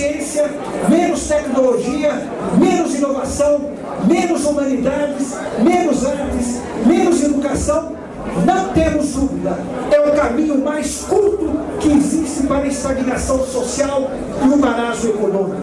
Ciência, 0.03 0.51
menos 0.89 1.29
tecnologia, 1.29 2.29
menos 2.59 2.93
inovação, 2.97 3.71
menos 4.05 4.45
humanidades, 4.45 5.33
menos 5.63 6.05
artes, 6.05 6.61
menos 6.85 7.23
educação 7.23 7.97
não 8.45 8.73
temos 8.73 9.13
dúvida, 9.13 9.57
é 9.93 10.01
o 10.01 10.13
caminho 10.17 10.59
mais 10.59 11.03
curto 11.03 11.53
que 11.79 11.93
existe 11.93 12.49
para 12.49 12.65
a 12.65 12.67
estagnação 12.67 13.47
social 13.47 14.11
e 14.45 14.49
o 14.49 14.57
marasmo 14.57 15.11
econômico. 15.11 15.63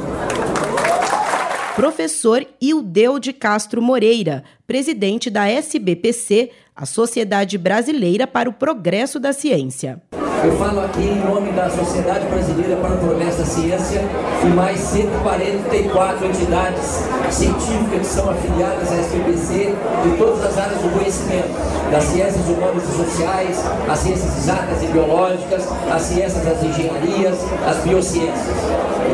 Professor 1.75 2.47
Ildeu 2.61 3.19
de 3.19 3.33
Castro 3.33 3.81
Moreira, 3.81 4.45
presidente 4.65 5.29
da 5.29 5.49
SBPC, 5.49 6.51
a 6.73 6.85
Sociedade 6.85 7.57
Brasileira 7.57 8.25
para 8.25 8.49
o 8.49 8.53
Progresso 8.53 9.19
da 9.19 9.33
Ciência. 9.33 10.01
Eu 10.41 10.55
falo 10.57 10.79
aqui 10.79 11.01
em 11.01 11.19
nome 11.19 11.51
da 11.51 11.69
Sociedade 11.69 12.25
Brasileira 12.27 12.77
para 12.77 12.93
o 12.93 12.97
Progresso 12.97 13.39
da 13.39 13.45
Ciência 13.45 14.01
e 14.41 14.47
mais 14.47 14.79
144 14.79 16.25
entidades 16.25 17.03
científicas 17.29 17.99
que 17.99 18.05
são 18.05 18.29
afiliadas 18.29 18.89
à 18.89 19.01
SPPC 19.01 19.75
de 20.03 20.17
todas 20.17 20.45
as 20.45 20.57
áreas 20.57 20.81
do 20.81 20.97
conhecimento, 20.97 21.91
das 21.91 22.03
ciências 22.05 22.47
humanas 22.47 22.83
e 22.83 22.97
sociais, 22.97 23.65
as 23.89 23.99
ciências 23.99 24.37
exatas 24.37 24.81
e 24.81 24.87
biológicas, 24.87 25.67
as 25.91 26.01
ciências 26.03 26.45
das 26.45 26.63
engenharias, 26.63 27.37
as 27.67 27.77
biociências. 27.83 28.55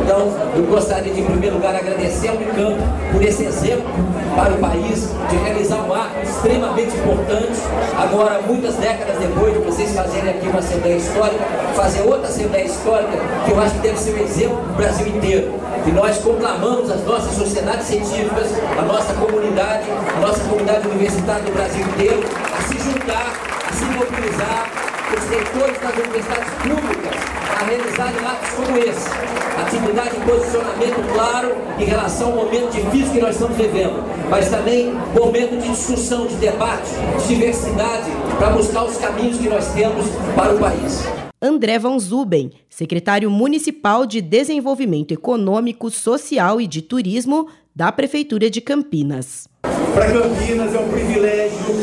Então, 0.03 0.31
eu 0.55 0.63
gostaria 0.63 1.11
de, 1.11 1.21
em 1.21 1.25
primeiro 1.25 1.55
lugar, 1.55 1.75
agradecer 1.75 2.27
ao 2.27 2.35
Unicamp 2.35 2.77
por 3.11 3.23
esse 3.23 3.45
exemplo 3.45 3.89
para 4.35 4.53
o 4.53 4.57
país 4.57 5.09
de 5.29 5.37
realizar 5.37 5.77
um 5.77 5.93
ato 5.93 6.19
extremamente 6.21 6.95
importante, 6.97 7.59
agora, 7.97 8.41
muitas 8.45 8.75
décadas 8.75 9.17
depois 9.17 9.53
de 9.53 9.59
vocês 9.59 9.95
fazerem 9.95 10.29
aqui 10.29 10.47
uma 10.47 10.59
Assembleia 10.59 10.97
Histórica, 11.15 11.45
fazer 11.75 12.01
outra 12.01 12.27
Assembleia 12.27 12.65
Histórica, 12.65 13.13
que 13.45 13.51
eu 13.51 13.59
acho 13.61 13.73
que 13.75 13.79
deve 13.79 13.97
ser 13.97 14.15
um 14.15 14.23
exemplo 14.23 14.57
para 14.57 14.71
o 14.71 14.75
Brasil 14.75 15.07
inteiro. 15.07 15.53
E 15.87 15.91
nós 15.91 16.17
conclamamos 16.17 16.91
as 16.91 17.05
nossas 17.05 17.33
sociedades 17.35 17.87
científicas, 17.87 18.51
a 18.77 18.81
nossa 18.81 19.13
comunidade, 19.13 19.85
a 20.13 20.19
nossa 20.19 20.43
comunidade 20.43 20.85
universitária 20.89 21.43
do 21.43 21.53
Brasil 21.53 21.85
inteiro, 21.87 22.21
a 22.51 22.61
se 22.63 22.77
juntar, 22.79 23.33
a 23.65 23.73
se 23.73 23.85
mobilizar, 23.85 24.69
os 25.15 25.29
reitores 25.29 25.77
das 25.79 25.93
universidades 25.93 26.53
públicas, 26.61 27.15
a 27.61 27.63
realizarem 27.63 28.27
atos 28.27 28.49
como 28.49 28.77
esse. 28.77 29.09
Atividade 29.55 30.09
e 30.17 30.29
posicionamento 30.29 31.13
claro 31.13 31.55
em 31.79 31.85
relação 31.85 32.31
ao 32.31 32.45
momento 32.45 32.71
difícil 32.71 33.13
que 33.13 33.21
nós 33.21 33.35
estamos 33.35 33.55
vivendo, 33.55 34.03
mas 34.29 34.49
também 34.49 34.93
momento 35.17 35.61
de 35.61 35.69
discussão, 35.69 36.27
de 36.27 36.35
debate, 36.35 36.91
de 37.19 37.27
diversidade, 37.27 38.11
para 38.37 38.49
buscar 38.49 38.83
os 38.83 38.97
caminhos 38.97 39.37
que 39.37 39.49
nós 39.49 39.73
temos 39.73 40.05
para 40.35 40.53
o 40.53 40.59
país. 40.59 41.05
André 41.41 41.77
Van 41.77 41.99
Zuben, 41.99 42.51
secretário 42.69 43.29
municipal 43.29 44.05
de 44.05 44.21
Desenvolvimento 44.21 45.13
Econômico, 45.13 45.89
Social 45.89 46.59
e 46.59 46.67
de 46.67 46.81
Turismo 46.81 47.47
da 47.75 47.91
Prefeitura 47.91 48.49
de 48.49 48.61
Campinas. 48.61 49.47
Para 49.93 50.11
Campinas 50.11 50.73
é 50.73 50.79
um 50.79 50.89
privilégio 50.89 51.75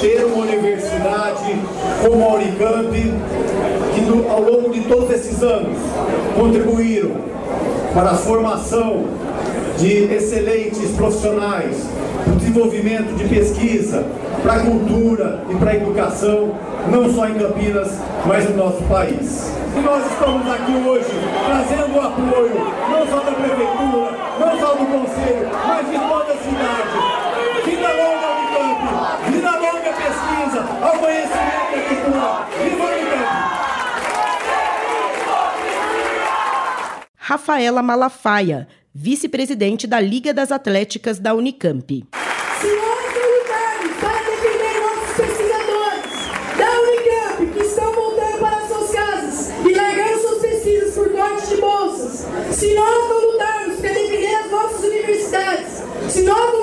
ter 0.00 0.24
uma 0.24 0.44
universidade 0.44 1.54
como 2.02 2.24
a 2.24 2.34
Unicamp, 2.34 2.90
que 2.92 4.30
ao 4.30 4.42
longo 4.42 4.72
de 4.72 4.80
todos 4.82 5.10
esses 5.10 5.42
anos 5.42 5.76
contribuíram 6.36 7.16
para 7.94 8.10
a 8.10 8.14
formação 8.14 9.04
de 9.78 10.04
excelentes 10.12 10.90
profissionais, 10.92 11.76
o 12.32 12.36
desenvolvimento 12.36 13.16
de 13.16 13.24
pesquisa, 13.28 14.04
para 14.42 14.54
a 14.54 14.60
cultura 14.60 15.44
e 15.50 15.56
para 15.56 15.70
a 15.70 15.76
educação, 15.76 16.54
não 16.90 17.12
só 17.12 17.28
em 17.28 17.34
Campinas, 17.34 17.98
mas 18.26 18.48
no 18.50 18.56
nosso 18.56 18.82
país. 18.84 19.52
E 19.76 19.80
nós 19.80 20.04
estamos 20.10 20.50
aqui 20.50 20.72
hoje 20.72 21.10
trazendo 21.46 21.96
o 21.96 22.00
apoio, 22.00 22.72
não 22.90 23.06
só 23.06 23.20
da 23.20 23.32
Prefeitura, 23.32 24.12
não 24.40 24.58
só 24.60 24.74
do 24.74 24.86
Conselho, 24.86 25.48
mas 25.66 25.86
de 25.88 25.98
toda 25.98 26.32
a 26.32 26.36
cidade. 26.36 26.98
Vida 27.64 27.88
longa 27.88 28.28
Unicamp, 28.38 29.30
vida 29.30 29.50
longa 29.50 29.92
pesquisa, 29.92 30.60
ao 30.82 30.98
conhecimento 30.98 31.72
e 31.72 31.76
à 31.76 31.82
cultura. 31.82 32.46
Viva 32.62 32.84
Unicamp! 32.84 33.58
Rafaela 37.18 37.82
Malafaia, 37.82 38.66
vice-presidente 38.94 39.86
da 39.86 40.00
Liga 40.00 40.32
das 40.32 40.50
Atléticas 40.50 41.18
da 41.18 41.34
Unicamp. 41.34 42.06
Senhores 42.60 43.12
militares, 43.14 43.96
para 44.00 44.22
defender 44.30 44.80
nossos 44.80 45.16
pesquisadores 45.16 46.04
da 46.56 46.80
Unicamp 46.80 47.52
que 47.52 47.60
estão 47.64 47.92
voltando 47.92 48.38
para 48.38 48.66
suas 48.66 48.90
casas 48.90 49.50
e 49.64 49.74
largando 49.74 50.20
suas 50.20 50.38
pesquisas 50.40 50.94
por 50.94 51.10
corte 51.10 51.46
de 51.48 51.60
bolsas. 51.60 52.26
Se 52.50 52.74
nós 52.74 53.08
não 53.08 53.32
lutarmos 53.32 53.80
para 53.80 53.92
defender 53.92 54.34
as 54.34 54.50
nossas 54.50 54.84
universidades, 54.84 55.72
se 56.08 56.22
nós 56.22 56.52
não 56.52 56.57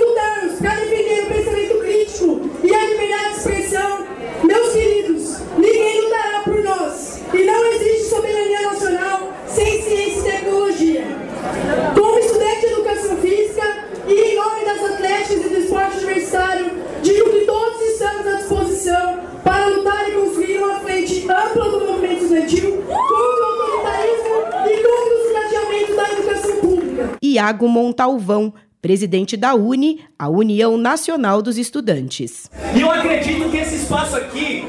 pública. 27.45 27.45
Iago 27.45 27.67
Montalvão, 27.67 28.51
presidente 28.81 29.37
da 29.37 29.53
UNE, 29.53 29.99
a 30.17 30.27
União 30.27 30.77
Nacional 30.77 31.43
dos 31.43 31.59
Estudantes. 31.59 32.49
E 32.75 32.81
eu 32.81 32.89
acredito 32.89 33.49
que 33.51 33.57
esse 33.57 33.75
espaço 33.75 34.15
aqui, 34.15 34.65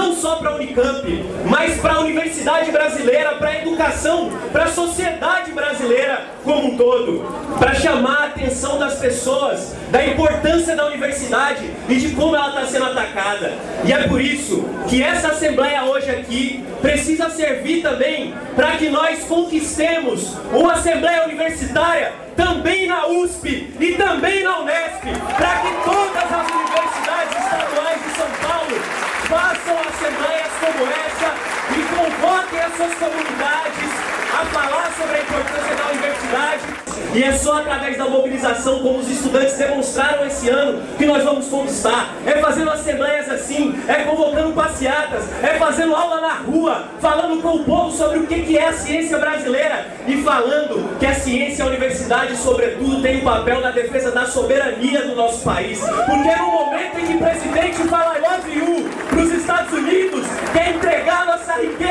não 0.00 0.16
só 0.16 0.36
para 0.36 0.50
a 0.50 0.54
Unicamp, 0.54 1.24
mas 1.44 1.78
para 1.78 1.94
a 1.94 2.00
universidade 2.00 2.70
brasileira, 2.70 3.34
para 3.34 3.50
a 3.50 3.58
educação, 3.58 4.30
para 4.50 4.64
a 4.64 4.68
sociedade 4.68 5.52
brasileira 5.52 6.22
como 6.42 6.68
um 6.68 6.76
todo, 6.76 7.22
para 7.58 7.74
chamar 7.74 8.22
a 8.22 8.26
atenção 8.26 8.78
das 8.78 8.94
pessoas 8.94 9.74
da 9.90 10.06
importância 10.06 10.74
da 10.74 10.86
universidade 10.86 11.70
e 11.86 11.96
de 11.96 12.14
como 12.14 12.34
ela 12.34 12.48
está 12.48 12.66
sendo 12.66 12.86
atacada. 12.86 13.52
E 13.84 13.92
é 13.92 14.08
por 14.08 14.20
isso 14.22 14.64
que 14.88 15.02
essa 15.02 15.28
assembleia 15.28 15.84
hoje 15.84 16.10
aqui 16.10 16.64
precisa 16.80 17.28
servir 17.28 17.82
também 17.82 18.34
para 18.56 18.72
que 18.78 18.88
nós 18.88 19.24
conquistemos 19.24 20.34
uma 20.50 20.72
assembleia 20.72 21.24
universitária 21.24 22.12
também 22.34 22.86
na 22.86 23.06
USP 23.06 23.74
e 23.78 23.94
também 23.96 24.42
na 24.42 24.60
Unesp, 24.60 25.02
para 25.36 25.56
que 25.60 25.84
todas 25.84 26.32
as 26.32 26.50
universidades 26.50 27.36
estaduais 27.44 28.02
de 28.02 28.10
São 28.16 28.48
Paulo 28.48 29.00
façam 29.30 29.78
assembleias 29.78 30.50
como 30.58 30.90
essa 30.90 31.34
e 31.70 31.82
convoquem 31.94 32.60
as 32.60 32.69
suas 32.80 32.94
comunidades 32.94 33.90
a 34.32 34.44
falar 34.46 34.90
sobre 34.96 35.16
a 35.16 35.20
importância 35.20 35.74
da 35.76 35.90
universidade. 35.90 36.80
E 37.12 37.22
é 37.24 37.32
só 37.32 37.58
através 37.58 37.98
da 37.98 38.04
mobilização, 38.04 38.78
como 38.78 39.00
os 39.00 39.10
estudantes 39.10 39.58
demonstraram 39.58 40.24
esse 40.26 40.48
ano, 40.48 40.80
que 40.96 41.04
nós 41.04 41.22
vamos 41.24 41.48
conquistar. 41.48 42.14
É 42.24 42.40
fazendo 42.40 42.70
assembleias 42.70 43.28
assim, 43.28 43.78
é 43.86 44.04
convocando 44.04 44.52
passeatas, 44.52 45.24
é 45.42 45.58
fazendo 45.58 45.94
aula 45.94 46.20
na 46.20 46.34
rua, 46.34 46.84
falando 47.00 47.42
com 47.42 47.56
o 47.56 47.64
povo 47.64 47.90
sobre 47.90 48.20
o 48.20 48.26
que 48.26 48.56
é 48.56 48.68
a 48.68 48.72
ciência 48.72 49.18
brasileira 49.18 49.86
e 50.06 50.22
falando 50.22 50.98
que 50.98 51.04
a 51.04 51.14
ciência 51.14 51.62
e 51.62 51.66
a 51.66 51.68
universidade, 51.68 52.36
sobretudo, 52.36 53.02
tem 53.02 53.18
um 53.18 53.24
papel 53.24 53.60
na 53.60 53.72
defesa 53.72 54.10
da 54.12 54.24
soberania 54.24 55.02
do 55.02 55.16
nosso 55.16 55.44
país. 55.44 55.80
Porque 55.80 56.36
no 56.36 56.46
momento 56.46 56.98
em 56.98 57.06
que 57.06 57.14
o 57.14 57.18
presidente 57.18 57.88
fala 57.88 58.16
I 58.16 58.20
love 58.20 58.58
you 58.58 58.88
para 59.08 59.18
os 59.18 59.32
Estados 59.32 59.72
Unidos, 59.72 60.26
quer 60.52 60.76
entregar 60.76 61.26
nossa 61.26 61.54
riqueza, 61.60 61.89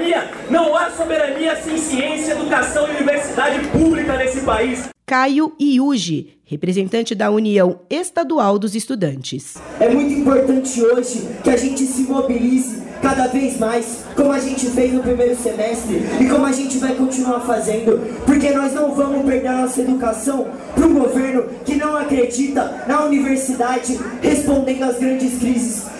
soberania, 0.00 0.30
não 0.48 0.76
há 0.76 0.90
soberania 0.90 1.56
sem 1.56 1.76
ciência, 1.76 2.32
educação 2.32 2.88
e 2.88 2.96
universidade 2.96 3.68
pública 3.68 4.16
nesse 4.16 4.40
país. 4.40 4.88
Caio 5.06 5.52
Iugi, 5.60 6.38
representante 6.44 7.14
da 7.14 7.30
União 7.30 7.80
Estadual 7.90 8.58
dos 8.58 8.74
Estudantes. 8.74 9.54
É 9.78 9.88
muito 9.88 10.12
importante 10.14 10.80
hoje 10.82 11.28
que 11.42 11.50
a 11.50 11.56
gente 11.56 11.84
se 11.84 12.02
mobilize 12.02 12.80
cada 13.02 13.26
vez 13.26 13.58
mais, 13.58 14.04
como 14.14 14.30
a 14.30 14.38
gente 14.38 14.66
fez 14.66 14.92
no 14.92 15.02
primeiro 15.02 15.34
semestre 15.36 16.02
e 16.20 16.28
como 16.28 16.46
a 16.46 16.52
gente 16.52 16.78
vai 16.78 16.94
continuar 16.94 17.40
fazendo, 17.40 17.98
porque 18.24 18.50
nós 18.50 18.72
não 18.72 18.94
vamos 18.94 19.24
perder 19.24 19.48
a 19.48 19.62
nossa 19.62 19.80
educação 19.80 20.48
para 20.74 20.86
um 20.86 20.94
governo 20.94 21.44
que 21.64 21.74
não 21.76 21.96
acredita 21.96 22.84
na 22.86 23.04
universidade 23.04 23.98
respondendo 24.22 24.84
às 24.84 24.98
grandes 24.98 25.38
crises 25.38 25.99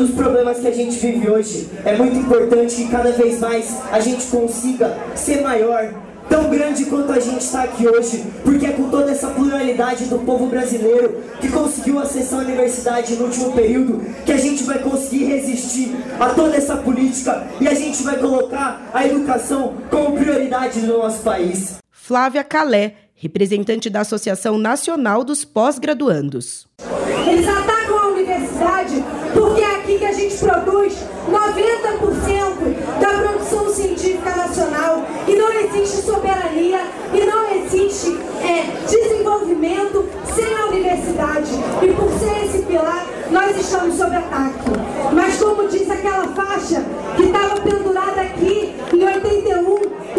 dos 0.00 0.10
problemas 0.12 0.58
que 0.58 0.66
a 0.66 0.72
gente 0.72 0.96
vive 0.98 1.28
hoje. 1.28 1.68
É 1.84 1.96
muito 1.96 2.16
importante 2.16 2.74
que 2.76 2.88
cada 2.88 3.12
vez 3.12 3.38
mais 3.38 3.78
a 3.92 4.00
gente 4.00 4.26
consiga 4.26 4.96
ser 5.14 5.42
maior, 5.42 5.92
tão 6.28 6.48
grande 6.48 6.86
quanto 6.86 7.12
a 7.12 7.20
gente 7.20 7.40
está 7.40 7.64
aqui 7.64 7.86
hoje, 7.86 8.24
porque 8.44 8.66
é 8.66 8.72
com 8.72 8.88
toda 8.88 9.10
essa 9.10 9.28
pluralidade 9.28 10.04
do 10.04 10.18
povo 10.20 10.46
brasileiro 10.46 11.20
que 11.40 11.48
conseguiu 11.48 11.98
acessar 11.98 12.40
a 12.40 12.44
universidade 12.44 13.14
no 13.16 13.24
último 13.24 13.52
período 13.52 14.00
que 14.24 14.32
a 14.32 14.36
gente 14.36 14.62
vai 14.62 14.78
conseguir 14.78 15.24
resistir 15.24 15.94
a 16.18 16.30
toda 16.30 16.56
essa 16.56 16.76
política 16.76 17.46
e 17.60 17.68
a 17.68 17.74
gente 17.74 18.02
vai 18.02 18.16
colocar 18.18 18.88
a 18.94 19.06
educação 19.06 19.74
como 19.90 20.16
prioridade 20.16 20.80
no 20.80 20.98
nosso 20.98 21.22
país. 21.22 21.78
Flávia 21.90 22.44
Calé, 22.44 22.94
representante 23.14 23.90
da 23.90 24.00
Associação 24.00 24.56
Nacional 24.56 25.22
dos 25.24 25.44
Pós-Graduandos. 25.44 26.66
Eles 27.28 27.46
atacam 27.46 27.98
a 27.98 28.06
universidade 28.08 29.04
porque 29.32 29.60
é 29.60 29.76
aqui 29.76 29.98
que 29.98 30.04
a 30.04 30.12
gente 30.12 30.29
produz 30.40 30.94
90% 31.28 33.00
da 33.00 33.08
produção 33.22 33.72
científica 33.72 34.34
nacional 34.34 35.04
e 35.28 35.36
não 35.36 35.52
existe 35.52 36.02
soberania 36.02 36.80
e 37.12 37.26
não 37.26 37.50
existe 37.54 38.18
é, 38.42 38.64
desenvolvimento 38.86 40.08
sem 40.34 40.54
a 40.54 40.66
universidade. 40.66 41.50
E 41.82 41.92
por 41.92 42.10
ser 42.18 42.44
esse 42.46 42.62
pilar, 42.62 43.06
nós 43.30 43.56
estamos 43.56 43.96
sob 43.96 44.16
ataque. 44.16 44.70
Mas 45.12 45.36
como 45.36 45.68
diz 45.68 45.90
aquela 45.90 46.26
faixa 46.28 46.84
que 47.16 47.24
estava 47.24 47.60
pendurada 47.60 48.20
aqui 48.22 48.74
em 48.92 49.04
81, 49.04 49.70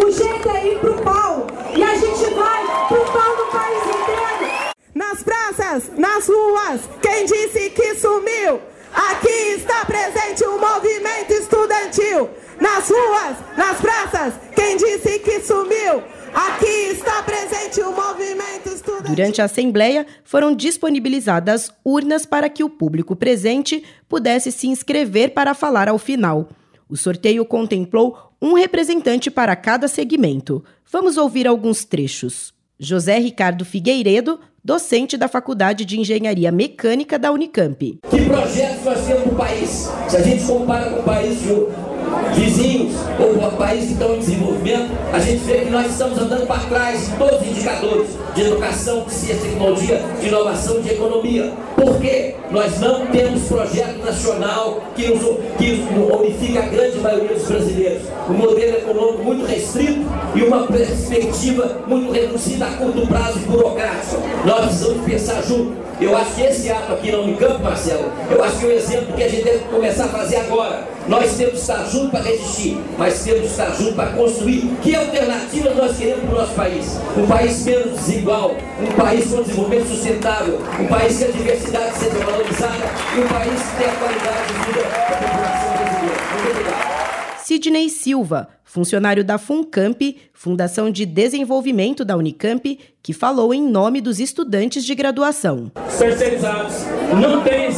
o 0.06 0.12
jeito 0.12 0.50
é 0.50 0.68
ir 0.68 0.80
pro 0.80 0.94
pau. 1.02 1.48
E 1.76 1.84
a 1.84 1.96
gente 1.96 2.34
vai 2.34 2.88
pro 2.88 3.06
pau 3.12 3.38
no 3.38 3.52
país 3.52 3.84
inteiro. 3.84 4.72
Nas 4.94 5.24
praças, 5.24 5.92
nas 5.98 6.28
ruas, 6.28 6.82
quem 7.02 7.26
disse 7.26 7.70
que 7.72 7.96
sumiu? 7.96 8.60
Aqui 8.94 9.56
está 9.56 9.86
presente 9.86 10.44
o 10.44 10.60
movimento 10.60 11.32
estudantil. 11.32 12.30
Nas 12.60 12.90
ruas, 12.90 13.38
nas 13.58 13.80
praças, 13.80 14.34
quem 14.56 14.78
disse 14.78 15.20
que 15.20 15.40
sumiu? 15.42 16.04
Aqui 16.34 16.92
está 16.92 17.24
presente 17.24 17.82
o 17.82 17.92
movimento 17.92 18.70
estudantil. 18.70 19.16
Durante 19.16 19.42
a 19.42 19.46
Assembleia, 19.46 20.06
foram 20.24 20.56
disponibilizadas 20.56 21.72
urnas 21.84 22.26
para 22.26 22.50
que 22.50 22.64
o 22.64 22.70
público 22.70 23.16
presente 23.16 23.84
pudesse 24.08 24.52
se 24.52 24.68
inscrever 24.68 25.34
para 25.34 25.54
falar 25.54 25.90
ao 25.90 25.98
final. 25.98 26.50
O 26.88 26.98
sorteio 26.98 27.46
contemplou 27.46 28.34
um 28.42 28.54
representante 28.54 29.32
para 29.32 29.56
cada 29.56 29.88
segmento. 29.88 30.64
Vamos 30.92 31.16
ouvir 31.18 31.48
alguns 31.48 31.86
trechos. 31.86 32.54
José 32.78 33.20
Ricardo 33.20 33.64
Figueiredo, 33.64 34.40
docente 34.64 35.18
da 35.18 35.28
Faculdade 35.28 35.86
de 35.86 36.00
Engenharia 36.00 36.52
Mecânica 36.52 37.18
da 37.18 37.32
Unicamp. 37.32 38.00
Que 38.10 38.20
nós 38.22 38.54
temos 38.54 39.26
no 39.26 39.36
país? 39.36 39.90
Se 40.08 40.18
a 40.18 40.22
gente 40.22 40.44
compara 40.46 40.92
com 40.92 41.91
vizinhos 42.34 42.94
ou 43.20 43.52
países 43.52 43.88
que 43.88 43.94
estão 43.94 44.16
em 44.16 44.20
desenvolvimento, 44.20 44.92
a 45.14 45.20
gente 45.20 45.44
vê 45.44 45.60
que 45.60 45.70
nós 45.70 45.92
estamos 45.92 46.18
andando 46.18 46.48
para 46.48 46.60
trás 46.62 47.10
em 47.10 47.16
todos 47.18 47.42
os 47.42 47.48
indicadores 47.48 48.08
de 48.34 48.42
educação, 48.42 49.04
de 49.04 49.14
ciência 49.14 49.50
tecnologia, 49.50 50.02
de 50.20 50.28
inovação, 50.28 50.82
de 50.82 50.90
economia. 50.90 51.52
Por 51.76 52.00
quê? 52.00 52.36
Nós 52.50 52.80
não 52.80 53.06
temos 53.08 53.44
projeto 53.44 54.04
nacional 54.04 54.82
que, 54.96 55.08
nos, 55.08 55.22
que 55.58 55.86
unifica 56.20 56.60
a 56.60 56.66
grande 56.66 56.98
maioria 57.00 57.36
dos 57.36 57.48
brasileiros. 57.48 58.04
Um 58.30 58.34
modelo 58.34 58.78
econômico 58.78 59.24
muito 59.24 59.46
restrito 59.46 60.06
e 60.36 60.42
uma 60.44 60.68
perspectiva 60.68 61.78
muito 61.88 62.12
reduzida 62.12 62.66
a 62.68 62.72
curto 62.72 63.08
prazo 63.08 63.38
e 63.38 63.42
burocrático. 63.42 64.22
Nós 64.46 64.66
precisamos 64.66 65.06
pensar 65.06 65.42
junto. 65.44 65.81
Eu 66.02 66.18
acho 66.18 66.34
que 66.34 66.42
esse 66.42 66.72
ato 66.72 66.94
aqui 66.94 67.12
na 67.12 67.20
Unicamp, 67.20 67.62
Marcelo, 67.62 68.12
eu 68.32 68.44
acho 68.44 68.58
que 68.58 68.66
é 68.66 68.70
um 68.70 68.72
exemplo 68.72 69.14
que 69.16 69.24
a 69.24 69.28
gente 69.30 69.44
deve 69.44 69.60
começar 69.66 70.06
a 70.06 70.08
fazer 70.08 70.38
agora. 70.38 70.88
Nós 71.08 71.32
temos 71.34 71.54
que 71.54 71.60
estar 71.60 71.86
juntos 71.86 72.10
para 72.10 72.22
resistir, 72.22 72.82
mas 72.98 73.24
temos 73.24 73.42
que 73.42 73.46
estar 73.46 73.70
juntos 73.76 73.94
para 73.94 74.10
construir 74.14 74.62
que 74.82 74.96
alternativas 74.96 75.76
nós 75.76 75.96
queremos 75.96 76.24
para 76.24 76.34
o 76.34 76.40
nosso 76.40 76.54
país. 76.56 77.00
Um 77.16 77.28
país 77.28 77.64
menos 77.64 78.00
desigual, 78.00 78.56
um 78.82 78.92
país 78.94 79.30
com 79.30 79.44
desenvolvimento 79.44 79.90
sustentável, 79.90 80.60
um 80.80 80.88
país 80.88 81.18
que 81.20 81.24
a 81.24 81.28
diversidade 81.28 81.96
seja 81.96 82.18
valorizada 82.18 82.86
e 83.16 83.20
um 83.20 83.28
país 83.28 83.62
que 83.62 83.78
tenha 83.78 83.96
qualidade 83.96 84.48
de 84.48 84.54
vida 84.66 84.82
para 84.82 85.16
a 85.16 85.20
população 85.20 85.72
brasileira. 85.78 86.18
Muito 86.34 86.50
obrigado. 86.50 87.41
Sidney 87.52 87.90
Silva, 87.90 88.48
funcionário 88.64 89.26
da 89.26 89.38
FUNCAMP, 89.38 90.16
Fundação 90.34 90.90
de 90.90 91.06
Desenvolvimento 91.06 92.06
da 92.06 92.16
Unicamp, 92.16 92.80
que 93.04 93.12
falou 93.12 93.54
em 93.54 93.62
nome 93.62 94.00
dos 94.00 94.22
estudantes 94.22 94.86
de 94.86 94.96
graduação. 94.96 95.70
Os 95.86 95.98
terceirizados 95.98 96.76
não, 97.22 97.44
tem, 97.44 97.70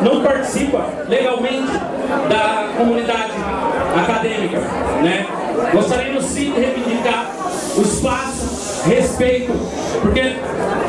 não 0.00 0.22
participam 0.22 0.84
legalmente 1.08 1.72
da 2.28 2.72
comunidade 2.78 3.32
acadêmica. 4.00 4.60
Né? 5.02 5.26
Gostaríamos 5.72 6.24
sim 6.26 6.52
de 6.52 6.60
reivindicar 6.60 7.34
o 7.76 7.82
espaço, 7.82 8.88
respeito, 8.88 9.52
porque 10.02 10.36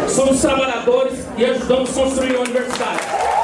somos 0.07 0.39
trabalhadores 0.39 1.25
e 1.39 1.43
ajudamos 1.43 1.89
a 1.89 2.01
construir 2.03 2.35
a 2.35 2.41
universidade. 2.41 3.36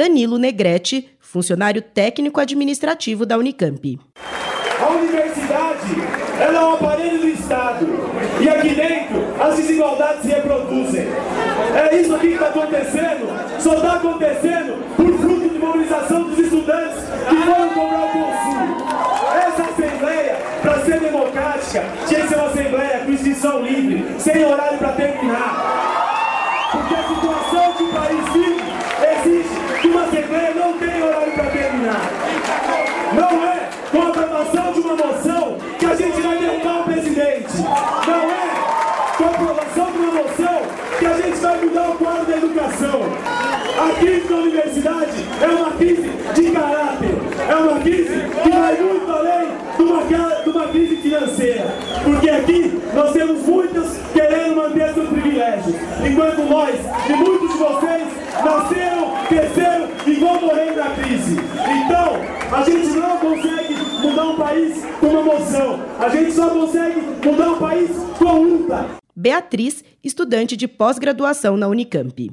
Danilo 0.00 0.38
Negrete, 0.38 1.10
funcionário 1.20 1.82
técnico 1.82 2.40
administrativo 2.40 3.26
da 3.26 3.36
Unicamp. 3.36 4.00
A 4.80 4.88
universidade 4.92 5.94
ela 6.40 6.58
é 6.58 6.64
um 6.64 6.72
aparelho 6.72 7.18
do 7.18 7.28
Estado. 7.28 7.86
E 8.40 8.48
aqui 8.48 8.70
dentro 8.70 9.22
as 9.38 9.56
desigualdades 9.56 10.22
se 10.22 10.28
reproduzem. 10.28 11.06
É 11.76 12.00
isso 12.00 12.14
aqui 12.14 12.28
que 12.28 12.32
está 12.32 12.46
acontecendo. 12.46 13.60
Só 13.60 13.74
está 13.74 13.96
acontecendo 13.96 14.96
por 14.96 15.18
fruto 15.18 15.50
de 15.50 15.58
mobilização 15.58 16.22
dos 16.22 16.38
estudantes 16.38 17.04
que 17.28 17.36
foram 17.36 17.68
cobrar 17.68 18.04
o 18.04 18.08
consumo. 18.08 18.76
Essa 19.46 19.62
assembleia, 19.64 20.36
para 20.62 20.80
ser 20.82 20.98
democrática, 20.98 21.84
tinha 22.08 22.20
que 22.22 22.28
ser 22.28 22.36
uma 22.36 22.46
assembleia 22.46 23.00
com 23.04 23.12
inscrição 23.12 23.62
livre, 23.62 24.06
sem 24.18 24.46
horário 24.46 24.78
para 24.78 24.92
terminar. 24.92 26.70
Porque 26.72 26.94
a 26.94 27.02
situação 27.06 27.72
que 27.74 27.82
o 27.82 27.88
país 27.88 28.32
vive 28.32 28.49
uma 34.90 35.06
moção 35.06 35.56
que 35.78 35.86
a 35.86 35.94
gente 35.94 36.20
vai 36.20 36.38
derrubar 36.38 36.80
o 36.80 36.84
presidente. 36.84 37.56
Não 38.06 38.30
é 38.30 38.50
com 39.16 39.24
a 39.24 39.28
aprovação 39.28 39.92
de 39.92 39.98
moção 39.98 40.62
que 40.98 41.06
a 41.06 41.14
gente 41.14 41.38
vai 41.38 41.60
mudar 41.60 41.90
o 41.90 41.94
quadro 41.94 42.26
da 42.26 42.36
educação. 42.36 43.00
A 43.78 44.00
crise 44.00 44.28
da 44.28 44.36
universidade 44.36 45.26
é 45.40 45.46
uma 45.46 45.70
crise 45.72 46.10
de 46.34 46.50
caráter. 46.50 47.14
É 47.48 47.54
uma 47.54 47.80
crise 47.80 48.20
que 48.42 48.50
vai 48.50 48.76
muito 48.76 49.10
além 49.10 49.48
de 49.76 49.82
uma, 49.82 50.42
de 50.42 50.50
uma 50.50 50.68
crise 50.68 50.96
financeira. 50.96 51.66
Porque 52.04 52.30
aqui 52.30 52.80
nós 52.94 53.12
temos 53.12 53.46
muitas 53.46 54.00
querendo 54.12 54.56
manter 54.56 54.92
seus 54.92 55.08
privilégios. 55.08 55.76
Enquanto 56.04 56.42
nós 56.50 56.74
e 57.08 57.12
muitos 57.12 57.52
de 57.52 57.58
vocês 57.58 57.99
nasceram, 58.44 59.26
cresceram 59.28 59.88
e 60.06 60.12
vão 60.14 60.40
morrer 60.40 60.72
na 60.76 60.90
crise. 60.90 61.36
Então, 61.84 62.56
a 62.56 62.62
gente 62.62 62.88
não 62.88 63.16
consegue 63.18 63.74
mudar 64.02 64.24
um 64.24 64.36
país 64.36 64.84
com 64.98 65.06
uma 65.06 65.22
moção. 65.22 65.80
A 65.98 66.08
gente 66.08 66.32
só 66.32 66.50
consegue 66.50 67.00
mudar 67.24 67.50
um 67.50 67.58
país 67.58 67.90
com 68.18 68.42
luta. 68.42 68.86
Beatriz, 69.14 69.84
estudante 70.02 70.56
de 70.56 70.66
pós-graduação 70.66 71.56
na 71.56 71.68
Unicamp. 71.68 72.30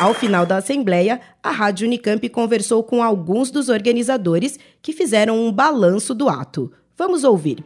Ao 0.00 0.14
final 0.14 0.46
da 0.46 0.58
Assembleia, 0.58 1.20
a 1.42 1.50
Rádio 1.50 1.84
Unicamp 1.84 2.28
conversou 2.28 2.84
com 2.84 3.02
alguns 3.02 3.50
dos 3.50 3.68
organizadores 3.68 4.56
que 4.80 4.92
fizeram 4.92 5.36
um 5.36 5.50
balanço 5.50 6.14
do 6.14 6.28
ato. 6.28 6.70
Vamos 6.96 7.24
ouvir. 7.24 7.64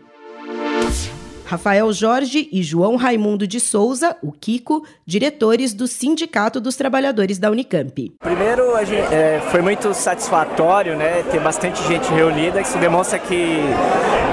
Rafael 1.52 1.92
Jorge 1.92 2.48
e 2.50 2.62
João 2.62 2.96
Raimundo 2.96 3.46
de 3.46 3.60
Souza, 3.60 4.16
o 4.22 4.32
Kiko, 4.32 4.86
diretores 5.04 5.74
do 5.74 5.86
Sindicato 5.86 6.58
dos 6.58 6.76
Trabalhadores 6.76 7.38
da 7.38 7.50
Unicamp. 7.50 8.10
Primeiro, 8.20 8.74
gente, 8.86 9.14
é, 9.14 9.38
foi 9.50 9.60
muito 9.60 9.92
satisfatório 9.92 10.96
né, 10.96 11.22
ter 11.30 11.40
bastante 11.40 11.86
gente 11.86 12.10
reunida, 12.10 12.58
isso 12.58 12.78
demonstra 12.78 13.18
que, 13.18 13.58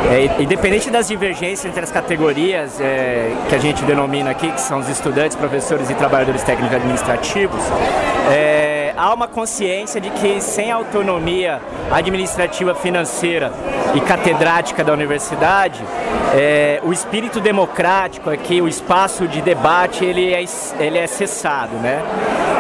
é, 0.10 0.42
independente 0.42 0.90
das 0.90 1.10
divergências 1.10 1.66
entre 1.66 1.84
as 1.84 1.92
categorias 1.92 2.80
é, 2.80 3.36
que 3.50 3.56
a 3.56 3.60
gente 3.60 3.84
denomina 3.84 4.30
aqui, 4.30 4.50
que 4.50 4.62
são 4.62 4.80
os 4.80 4.88
estudantes, 4.88 5.36
professores 5.36 5.90
e 5.90 5.96
trabalhadores 5.96 6.42
técnicos 6.44 6.74
administrativos, 6.74 7.62
é, 8.32 8.69
há 9.00 9.14
uma 9.14 9.28
consciência 9.28 10.02
de 10.02 10.10
que 10.10 10.42
sem 10.42 10.72
autonomia 10.72 11.62
administrativa, 11.90 12.76
financeira 12.76 13.54
e 13.96 14.02
catedrática 14.02 14.84
da 14.84 14.92
universidade, 14.92 15.82
é, 16.36 16.82
o 16.84 16.92
espírito 16.92 17.40
democrático 17.40 18.30
aqui, 18.30 18.62
o 18.62 18.68
espaço 18.68 19.26
de 19.26 19.42
debate, 19.42 20.04
ele 20.04 20.34
é, 20.34 20.44
ele 20.80 20.98
é 20.98 21.08
cessado, 21.08 21.78
né? 21.78 22.04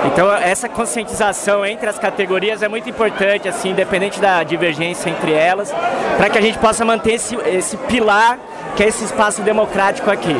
Então 0.05 0.31
essa 0.33 0.69
conscientização 0.69 1.65
entre 1.65 1.89
as 1.89 1.99
categorias 1.99 2.63
é 2.63 2.69
muito 2.69 2.89
importante, 2.89 3.49
assim, 3.49 3.71
independente 3.71 4.21
da 4.21 4.41
divergência 4.43 5.09
entre 5.09 5.33
elas, 5.33 5.73
para 6.17 6.29
que 6.29 6.37
a 6.37 6.41
gente 6.41 6.57
possa 6.57 6.85
manter 6.85 7.15
esse, 7.15 7.35
esse 7.35 7.75
pilar 7.75 8.39
que 8.77 8.83
é 8.83 8.87
esse 8.87 9.03
espaço 9.03 9.41
democrático 9.41 10.09
aqui. 10.09 10.35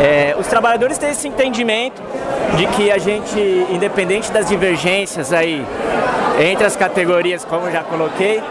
É, 0.00 0.34
os 0.38 0.46
trabalhadores 0.46 0.98
têm 0.98 1.10
esse 1.10 1.28
entendimento 1.28 2.02
de 2.56 2.66
que 2.68 2.90
a 2.90 2.98
gente, 2.98 3.38
independente 3.70 4.30
das 4.30 4.48
divergências 4.48 5.32
aí 5.32 5.64
entre 6.40 6.64
as 6.64 6.76
categorias, 6.76 7.44
como 7.44 7.70
já 7.70 7.82
coloquei, 7.82 8.42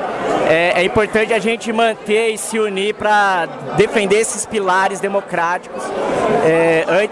é, 0.48 0.82
é 0.82 0.84
importante 0.84 1.34
a 1.34 1.40
gente 1.40 1.72
manter 1.72 2.34
e 2.34 2.38
se 2.38 2.60
unir 2.60 2.94
para 2.94 3.48
defender 3.78 4.18
esses 4.18 4.46
pilares 4.46 5.00
democráticos. 5.00 5.84
É, 6.46 7.10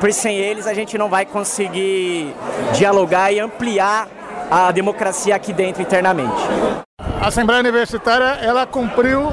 por 0.00 0.12
sem 0.12 0.36
eles 0.36 0.66
a 0.66 0.74
gente 0.74 0.96
não 0.96 1.08
vai 1.08 1.26
conseguir 1.26 2.34
dialogar 2.72 3.32
e 3.32 3.40
ampliar 3.40 4.08
a 4.50 4.70
democracia 4.70 5.34
aqui 5.34 5.52
dentro 5.52 5.82
internamente. 5.82 6.42
A 7.20 7.28
Assembleia 7.28 7.60
Universitária 7.60 8.38
ela 8.42 8.66
cumpriu 8.66 9.32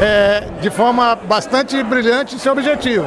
é, 0.00 0.48
de 0.60 0.70
forma 0.70 1.14
bastante 1.14 1.82
brilhante 1.82 2.38
seu 2.38 2.52
objetivo, 2.52 3.06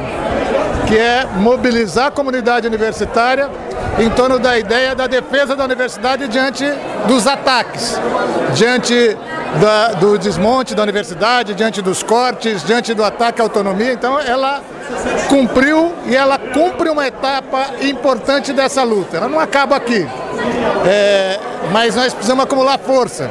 que 0.86 0.96
é 0.96 1.26
mobilizar 1.36 2.06
a 2.06 2.10
comunidade 2.10 2.66
universitária 2.66 3.50
em 3.98 4.08
torno 4.10 4.38
da 4.38 4.58
ideia 4.58 4.94
da 4.94 5.06
defesa 5.06 5.56
da 5.56 5.64
universidade 5.64 6.28
diante 6.28 6.64
dos 7.08 7.26
ataques, 7.26 7.98
diante 8.54 9.16
da, 9.60 9.88
do 9.94 10.18
desmonte 10.18 10.74
da 10.74 10.82
universidade, 10.82 11.54
diante 11.54 11.82
dos 11.82 12.02
cortes, 12.02 12.62
diante 12.62 12.94
do 12.94 13.02
ataque 13.02 13.40
à 13.40 13.44
autonomia. 13.44 13.92
Então, 13.92 14.18
ela 14.20 14.62
cumpriu 15.28 15.92
e 16.06 16.14
ela 16.14 16.38
cumpre 16.38 16.88
uma 16.88 17.06
etapa 17.06 17.66
importante 17.82 18.52
dessa 18.52 18.82
luta. 18.82 19.16
Ela 19.16 19.28
não 19.28 19.40
acaba 19.40 19.76
aqui, 19.76 20.06
é, 20.86 21.40
mas 21.72 21.96
nós 21.96 22.12
precisamos 22.12 22.44
acumular 22.44 22.78
força. 22.78 23.28